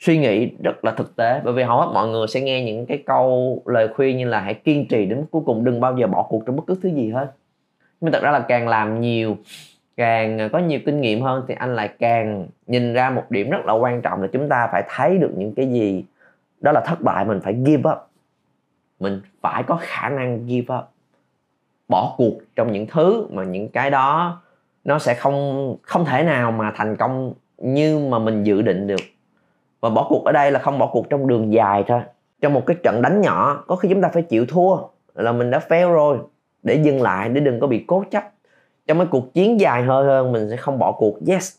suy 0.00 0.18
nghĩ 0.18 0.50
rất 0.62 0.84
là 0.84 0.92
thực 0.92 1.16
tế, 1.16 1.40
bởi 1.44 1.54
vì 1.54 1.62
hầu 1.62 1.80
hết 1.80 1.90
mọi 1.94 2.08
người 2.08 2.26
sẽ 2.28 2.40
nghe 2.40 2.64
những 2.64 2.86
cái 2.86 3.02
câu 3.06 3.62
lời 3.66 3.88
khuyên 3.96 4.16
như 4.16 4.28
là 4.28 4.40
hãy 4.40 4.54
kiên 4.54 4.88
trì 4.88 5.06
đến 5.06 5.24
cuối 5.30 5.42
cùng, 5.46 5.64
đừng 5.64 5.80
bao 5.80 5.96
giờ 5.98 6.06
bỏ 6.06 6.26
cuộc 6.28 6.42
trong 6.46 6.56
bất 6.56 6.62
cứ 6.66 6.78
thứ 6.82 6.88
gì 6.88 7.10
hết. 7.10 7.32
Nhưng 8.00 8.12
thật 8.12 8.22
ra 8.22 8.30
là 8.30 8.44
càng 8.48 8.68
làm 8.68 9.00
nhiều 9.00 9.36
càng 9.96 10.48
có 10.52 10.58
nhiều 10.58 10.80
kinh 10.86 11.00
nghiệm 11.00 11.22
hơn 11.22 11.44
thì 11.48 11.54
anh 11.58 11.76
lại 11.76 11.88
càng 11.98 12.46
nhìn 12.66 12.92
ra 12.94 13.10
một 13.10 13.24
điểm 13.30 13.50
rất 13.50 13.64
là 13.64 13.72
quan 13.72 14.02
trọng 14.02 14.22
là 14.22 14.28
chúng 14.32 14.48
ta 14.48 14.68
phải 14.72 14.84
thấy 14.88 15.18
được 15.18 15.30
những 15.36 15.54
cái 15.54 15.66
gì. 15.66 16.04
Đó 16.60 16.72
là 16.72 16.80
thất 16.80 17.00
bại, 17.00 17.24
mình 17.24 17.40
phải 17.40 17.56
give 17.66 17.90
up. 17.90 17.98
Mình 19.00 19.20
phải 19.40 19.62
có 19.62 19.78
khả 19.80 20.08
năng 20.08 20.46
give 20.46 20.76
up. 20.76 20.84
Bỏ 21.88 22.14
cuộc 22.16 22.34
trong 22.56 22.72
những 22.72 22.86
thứ 22.86 23.26
mà 23.30 23.44
những 23.44 23.68
cái 23.68 23.90
đó 23.90 24.40
nó 24.84 24.98
sẽ 24.98 25.14
không 25.14 25.76
không 25.82 26.04
thể 26.04 26.22
nào 26.22 26.52
mà 26.52 26.72
thành 26.76 26.96
công 26.96 27.32
như 27.58 27.98
mà 27.98 28.18
mình 28.18 28.44
dự 28.44 28.62
định 28.62 28.86
được. 28.86 29.00
Và 29.80 29.90
bỏ 29.90 30.06
cuộc 30.08 30.24
ở 30.24 30.32
đây 30.32 30.50
là 30.50 30.58
không 30.58 30.78
bỏ 30.78 30.86
cuộc 30.92 31.10
trong 31.10 31.26
đường 31.26 31.52
dài 31.52 31.84
thôi. 31.86 32.00
Trong 32.40 32.52
một 32.52 32.62
cái 32.66 32.76
trận 32.82 33.02
đánh 33.02 33.20
nhỏ, 33.20 33.64
có 33.66 33.76
khi 33.76 33.88
chúng 33.88 34.02
ta 34.02 34.08
phải 34.08 34.22
chịu 34.22 34.46
thua 34.46 34.76
là 35.14 35.32
mình 35.32 35.50
đã 35.50 35.60
fail 35.68 35.92
rồi. 35.92 36.18
Để 36.62 36.74
dừng 36.74 37.02
lại, 37.02 37.28
để 37.28 37.40
đừng 37.40 37.60
có 37.60 37.66
bị 37.66 37.84
cố 37.86 38.04
chấp 38.10 38.24
trong 38.86 38.98
cái 38.98 39.06
cuộc 39.10 39.34
chiến 39.34 39.60
dài 39.60 39.82
hơi 39.82 40.06
hơn 40.06 40.32
mình 40.32 40.50
sẽ 40.50 40.56
không 40.56 40.78
bỏ 40.78 40.92
cuộc. 40.92 41.18
Yes. 41.26 41.56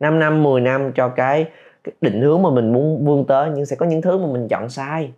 5 0.00 0.18
năm 0.18 0.42
10 0.42 0.60
năm 0.60 0.92
cho 0.92 1.08
cái, 1.08 1.44
cái 1.84 1.94
định 2.00 2.20
hướng 2.20 2.42
mà 2.42 2.50
mình 2.50 2.72
muốn 2.72 3.04
vươn 3.04 3.24
tới 3.24 3.50
nhưng 3.54 3.66
sẽ 3.66 3.76
có 3.76 3.86
những 3.86 4.02
thứ 4.02 4.18
mà 4.18 4.26
mình 4.32 4.48
chọn 4.48 4.68
sai. 4.68 5.12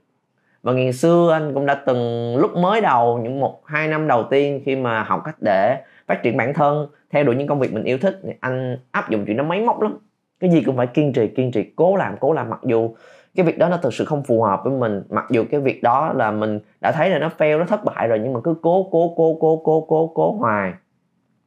Và 0.62 0.72
ngày 0.72 0.92
xưa 0.92 1.32
anh 1.32 1.54
cũng 1.54 1.66
đã 1.66 1.74
từng 1.74 2.36
lúc 2.36 2.56
mới 2.56 2.80
đầu 2.80 3.18
những 3.18 3.40
một 3.40 3.66
hai 3.66 3.88
năm 3.88 4.08
đầu 4.08 4.22
tiên 4.30 4.62
khi 4.64 4.76
mà 4.76 5.02
học 5.02 5.22
cách 5.24 5.36
để 5.40 5.76
phát 6.06 6.22
triển 6.22 6.36
bản 6.36 6.54
thân 6.54 6.86
theo 7.10 7.24
đuổi 7.24 7.34
những 7.34 7.46
công 7.46 7.60
việc 7.60 7.72
mình 7.72 7.84
yêu 7.84 7.98
thích 7.98 8.20
anh 8.40 8.78
áp 8.90 9.10
dụng 9.10 9.24
chuyện 9.26 9.36
nó 9.36 9.44
máy 9.44 9.60
móc 9.60 9.82
lắm. 9.82 9.98
Cái 10.40 10.50
gì 10.50 10.62
cũng 10.62 10.76
phải 10.76 10.86
kiên 10.86 11.12
trì 11.12 11.28
kiên 11.28 11.52
trì 11.52 11.64
cố 11.76 11.96
làm 11.96 12.16
cố 12.20 12.32
làm. 12.32 12.50
Mặc 12.50 12.60
dù 12.62 12.94
cái 13.34 13.46
việc 13.46 13.58
đó 13.58 13.68
nó 13.68 13.76
thực 13.76 13.94
sự 13.94 14.04
không 14.04 14.22
phù 14.22 14.42
hợp 14.42 14.60
với 14.64 14.72
mình 14.72 15.02
mặc 15.10 15.24
dù 15.30 15.44
cái 15.50 15.60
việc 15.60 15.82
đó 15.82 16.12
là 16.12 16.30
mình 16.30 16.60
đã 16.80 16.92
thấy 16.92 17.10
là 17.10 17.18
nó 17.18 17.30
fail 17.38 17.58
nó 17.58 17.64
thất 17.64 17.84
bại 17.84 18.08
rồi 18.08 18.20
nhưng 18.22 18.32
mà 18.32 18.40
cứ 18.44 18.54
cố 18.62 18.88
cố 18.90 19.14
cố 19.16 19.38
cố 19.40 19.62
cố 19.64 19.80
cố 19.88 20.12
cố 20.14 20.32
hoài 20.32 20.72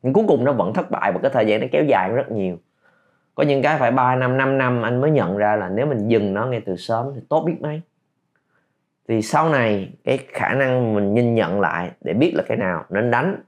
nhưng 0.07 0.13
cuối 0.13 0.25
cùng 0.27 0.43
nó 0.43 0.51
vẫn 0.51 0.73
thất 0.73 0.91
bại 0.91 1.11
và 1.11 1.19
cái 1.21 1.31
thời 1.33 1.45
gian 1.45 1.61
nó 1.61 1.67
kéo 1.71 1.83
dài 1.83 2.09
rất 2.09 2.31
nhiều. 2.31 2.57
Có 3.35 3.43
những 3.43 3.61
cái 3.61 3.77
phải 3.79 3.91
3 3.91 4.15
năm 4.15 4.37
5 4.37 4.57
năm 4.57 4.81
anh 4.81 5.01
mới 5.01 5.11
nhận 5.11 5.37
ra 5.37 5.55
là 5.55 5.69
nếu 5.69 5.85
mình 5.85 6.07
dừng 6.07 6.33
nó 6.33 6.45
ngay 6.45 6.61
từ 6.65 6.75
sớm 6.75 7.11
thì 7.15 7.21
tốt 7.29 7.43
biết 7.43 7.55
mấy. 7.59 7.81
Thì 9.07 9.21
sau 9.21 9.49
này 9.49 9.89
cái 10.03 10.19
khả 10.33 10.53
năng 10.53 10.95
mình 10.95 11.13
nhìn 11.13 11.35
nhận 11.35 11.59
lại 11.59 11.91
để 12.01 12.13
biết 12.13 12.33
là 12.35 12.43
cái 12.47 12.57
nào 12.57 12.85
nên 12.89 13.11
đánh, 13.11 13.41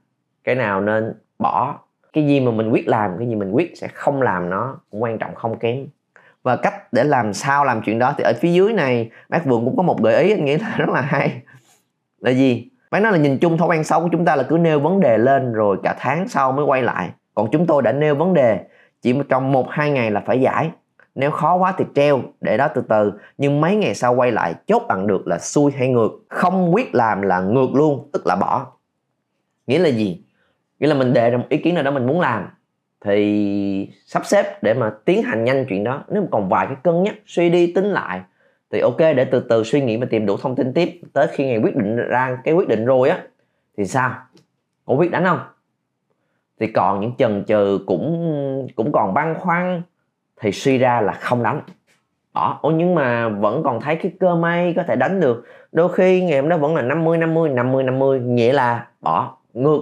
cái 0.44 0.56
nào 0.56 0.82
nên 0.82 1.14
bỏ, 1.40 1.80
cái 2.14 2.28
gì 2.28 2.40
mà 2.40 2.52
mình 2.52 2.70
quyết 2.70 2.88
làm, 2.88 3.18
cái 3.18 3.28
gì 3.28 3.36
mình 3.36 3.52
quyết 3.52 3.78
sẽ 3.78 3.88
không 3.88 4.22
làm 4.22 4.50
nó 4.50 4.78
cũng 4.92 5.04
quan 5.04 5.18
trọng 5.18 5.36
không 5.36 5.60
kém. 5.60 5.88
Và 6.44 6.56
cách 6.56 6.94
để 6.94 7.04
làm 7.04 7.34
sao 7.34 7.66
làm 7.66 7.82
chuyện 7.82 8.00
đó 8.00 8.14
thì 8.18 8.24
ở 8.24 8.34
phía 8.40 8.52
dưới 8.52 8.74
này, 8.74 9.10
bác 9.30 9.46
vượng 9.46 9.66
cũng 9.66 9.78
có 9.78 9.84
một 9.84 10.02
gợi 10.04 10.24
ý 10.24 10.32
anh 10.32 10.46
nghĩ 10.46 10.58
là 10.58 10.76
rất 10.78 10.90
là 10.90 11.02
hay. 11.02 11.42
Là 12.20 12.32
gì? 12.32 12.70
Phải 12.92 13.02
nói 13.02 13.12
là 13.12 13.18
nhìn 13.18 13.38
chung 13.38 13.58
thói 13.58 13.68
quen 13.68 13.84
xấu 13.84 14.02
của 14.02 14.10
chúng 14.12 14.26
ta 14.26 14.36
là 14.36 14.44
cứ 14.44 14.58
nêu 14.58 14.80
vấn 14.80 15.00
đề 15.00 15.18
lên 15.18 15.54
rồi 15.54 15.78
cả 15.84 15.96
tháng 16.00 16.28
sau 16.28 16.52
mới 16.52 16.66
quay 16.66 16.82
lại. 16.82 17.10
Còn 17.36 17.52
chúng 17.52 17.66
tôi 17.66 17.82
đã 17.82 17.92
nêu 17.92 18.16
vấn 18.16 18.34
đề, 18.34 18.60
chỉ 19.02 19.14
trong 19.30 19.52
một, 19.52 19.68
hai 19.70 19.92
ngày 19.92 20.12
là 20.12 20.24
phải 20.26 20.42
giải. 20.42 20.72
Nếu 21.16 21.32
khó 21.32 21.56
quá 21.56 21.74
thì 21.78 21.86
treo, 21.96 22.22
để 22.42 22.58
đó 22.58 22.68
từ 22.76 22.82
từ. 22.90 23.14
Nhưng 23.38 23.62
mấy 23.62 23.76
ngày 23.76 23.96
sau 23.96 24.16
quay 24.16 24.32
lại, 24.32 24.54
chốt 24.68 24.84
bằng 24.88 25.08
được 25.08 25.28
là 25.28 25.40
xui 25.40 25.72
hay 25.72 25.88
ngược. 25.88 26.12
Không 26.30 26.74
quyết 26.74 26.96
làm 26.96 27.22
là 27.22 27.40
ngược 27.40 27.70
luôn, 27.74 28.10
tức 28.14 28.28
là 28.28 28.36
bỏ. 28.36 28.68
Nghĩa 29.68 29.80
là 29.80 29.90
gì? 29.90 30.24
Nghĩa 30.80 30.88
là 30.88 30.96
mình 30.96 31.14
đề 31.14 31.30
ra 31.30 31.38
một 31.38 31.46
ý 31.50 31.58
kiến 31.58 31.76
nào 31.76 31.84
đó 31.84 31.92
mình 31.92 32.08
muốn 32.08 32.20
làm, 32.20 32.48
thì 33.06 33.92
sắp 34.06 34.26
xếp 34.26 34.64
để 34.64 34.74
mà 34.74 34.92
tiến 35.06 35.24
hành 35.24 35.44
nhanh 35.44 35.66
chuyện 35.70 35.84
đó. 35.84 36.04
Nếu 36.10 36.28
còn 36.32 36.50
vài 36.50 36.66
cái 36.66 36.76
cân 36.84 37.04
nhắc, 37.04 37.16
suy 37.26 37.50
đi 37.50 37.74
tính 37.74 37.86
lại 37.86 38.22
thì 38.72 38.80
ok, 38.80 38.98
để 38.98 39.26
từ 39.26 39.40
từ 39.40 39.64
suy 39.64 39.82
nghĩ 39.82 39.98
và 39.98 40.08
tìm 40.10 40.26
đủ 40.26 40.38
thông 40.38 40.56
tin 40.56 40.74
tiếp. 40.74 41.02
Tới 41.14 41.28
khi 41.32 41.46
ngày 41.46 41.58
quyết 41.58 41.76
định 41.76 41.96
ra 41.96 42.38
cái 42.44 42.54
quyết 42.54 42.68
định 42.68 42.86
rồi 42.86 43.10
á, 43.10 43.24
thì 43.78 43.86
sao? 43.86 44.16
Có 44.86 44.94
quyết 44.94 45.12
đánh 45.12 45.26
không? 45.26 45.40
Thì 46.60 46.68
còn 46.68 47.00
những 47.00 47.16
chần 47.18 47.44
chừ 47.48 47.80
cũng 47.86 48.68
cũng 48.76 48.92
còn 48.92 49.14
băn 49.14 49.36
khoăn, 49.40 49.82
thì 50.42 50.52
suy 50.52 50.78
ra 50.78 51.02
là 51.02 51.14
không 51.14 51.44
đánh. 51.44 51.62
Bỏ 52.34 52.60
ô, 52.62 52.72
nhưng 52.72 52.96
mà 52.96 53.30
vẫn 53.30 53.64
còn 53.64 53.82
thấy 53.82 53.96
cái 53.96 54.12
cơ 54.20 54.36
may 54.36 54.74
có 54.76 54.84
thể 54.84 54.96
đánh 54.96 55.20
được. 55.20 55.46
Đôi 55.72 55.94
khi 55.94 56.22
ngày 56.22 56.40
hôm 56.40 56.50
đó 56.50 56.58
vẫn 56.58 56.76
là 56.76 56.82
50 56.82 57.18
50 57.18 57.50
50 57.50 57.84
50 57.84 58.20
nghĩa 58.20 58.54
là 58.54 58.88
bỏ, 59.02 59.38
ngược. 59.54 59.82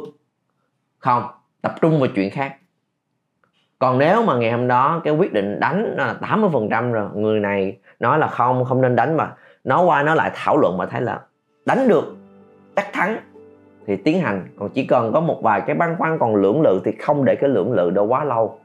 Không, 0.99 1.23
tập 1.61 1.75
trung 1.81 1.99
vào 1.99 2.09
chuyện 2.15 2.29
khác. 2.29 2.55
Còn 3.79 3.97
nếu 3.97 4.23
mà 4.23 4.35
ngày 4.35 4.51
hôm 4.51 4.67
đó 4.67 5.01
cái 5.03 5.13
quyết 5.13 5.33
định 5.33 5.59
đánh 5.59 5.95
là 5.97 6.13
80 6.13 6.49
phần 6.53 6.67
trăm 6.71 6.91
rồi, 6.91 7.09
người 7.15 7.39
này 7.39 7.77
nói 7.99 8.19
là 8.19 8.27
không 8.27 8.65
không 8.65 8.81
nên 8.81 8.95
đánh 8.95 9.17
mà. 9.17 9.31
Nói 9.63 9.85
qua 9.85 10.03
nói 10.03 10.15
lại 10.15 10.31
thảo 10.33 10.57
luận 10.57 10.77
mà 10.77 10.85
thấy 10.85 11.01
là 11.01 11.19
đánh 11.65 11.87
được, 11.87 12.15
chắc 12.75 12.93
thắng. 12.93 13.17
Thì 13.87 13.95
tiến 13.95 14.21
hành. 14.21 14.47
Còn 14.59 14.69
chỉ 14.69 14.85
cần 14.85 15.13
có 15.13 15.19
một 15.19 15.39
vài 15.43 15.61
cái 15.61 15.75
băn 15.75 15.95
khoăn 15.97 16.19
còn 16.19 16.35
lưỡng 16.35 16.61
lự 16.61 16.81
thì 16.85 16.91
không 17.01 17.25
để 17.25 17.35
cái 17.35 17.49
lưỡng 17.49 17.71
lự 17.71 17.89
đó 17.89 18.03
quá 18.03 18.23
lâu. 18.23 18.59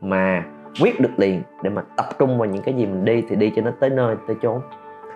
Mà 0.00 0.44
quyết 0.80 1.00
được 1.00 1.10
liền 1.16 1.42
để 1.62 1.70
mà 1.70 1.82
tập 1.96 2.06
trung 2.18 2.38
vào 2.38 2.48
những 2.48 2.62
cái 2.62 2.74
gì 2.74 2.86
mình 2.86 3.04
đi 3.04 3.24
thì 3.28 3.36
đi 3.36 3.52
cho 3.56 3.62
nó 3.62 3.70
tới 3.80 3.90
nơi, 3.90 4.16
tới 4.26 4.36
chốn. 4.42 4.60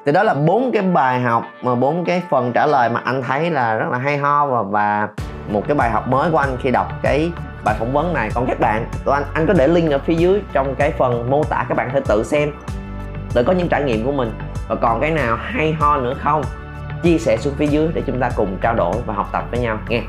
Thì 0.06 0.12
đó 0.12 0.22
là 0.22 0.34
bốn 0.34 0.70
cái 0.72 0.82
bài 0.82 1.20
học 1.20 1.42
mà 1.62 1.74
bốn 1.74 2.04
cái 2.04 2.22
phần 2.30 2.52
trả 2.54 2.66
lời 2.66 2.88
mà 2.88 3.00
anh 3.04 3.22
thấy 3.22 3.50
là 3.50 3.76
rất 3.76 3.86
là 3.90 3.98
hay 3.98 4.16
ho 4.16 4.46
và 4.46 4.62
và 4.62 5.08
một 5.48 5.62
cái 5.68 5.76
bài 5.76 5.90
học 5.90 6.08
mới 6.08 6.30
của 6.30 6.38
anh 6.38 6.56
khi 6.60 6.70
đọc 6.70 6.86
cái 7.02 7.32
bài 7.64 7.76
phỏng 7.78 7.92
vấn 7.92 8.14
này. 8.14 8.30
Còn 8.34 8.46
các 8.46 8.60
bạn, 8.60 8.86
tụi 9.04 9.14
anh 9.14 9.24
anh 9.34 9.46
có 9.46 9.54
để 9.58 9.68
link 9.68 9.92
ở 9.92 9.98
phía 9.98 10.14
dưới 10.14 10.42
trong 10.52 10.74
cái 10.74 10.90
phần 10.90 11.30
mô 11.30 11.44
tả 11.44 11.66
các 11.68 11.74
bạn 11.74 11.90
thể 11.92 12.00
tự 12.08 12.22
xem 12.22 12.50
để 13.36 13.42
có 13.42 13.52
những 13.52 13.68
trải 13.68 13.82
nghiệm 13.82 14.04
của 14.04 14.12
mình. 14.12 14.32
Và 14.68 14.74
còn 14.74 15.00
cái 15.00 15.10
nào 15.10 15.36
hay 15.40 15.72
ho 15.72 15.96
nữa 15.96 16.14
không? 16.22 16.42
Chia 17.02 17.18
sẻ 17.18 17.36
xuống 17.36 17.54
phía 17.56 17.66
dưới 17.66 17.88
để 17.94 18.02
chúng 18.06 18.20
ta 18.20 18.30
cùng 18.36 18.58
trao 18.60 18.74
đổi 18.74 18.96
và 19.06 19.14
học 19.14 19.28
tập 19.32 19.44
với 19.50 19.60
nhau 19.60 19.78
nghe 19.88 20.02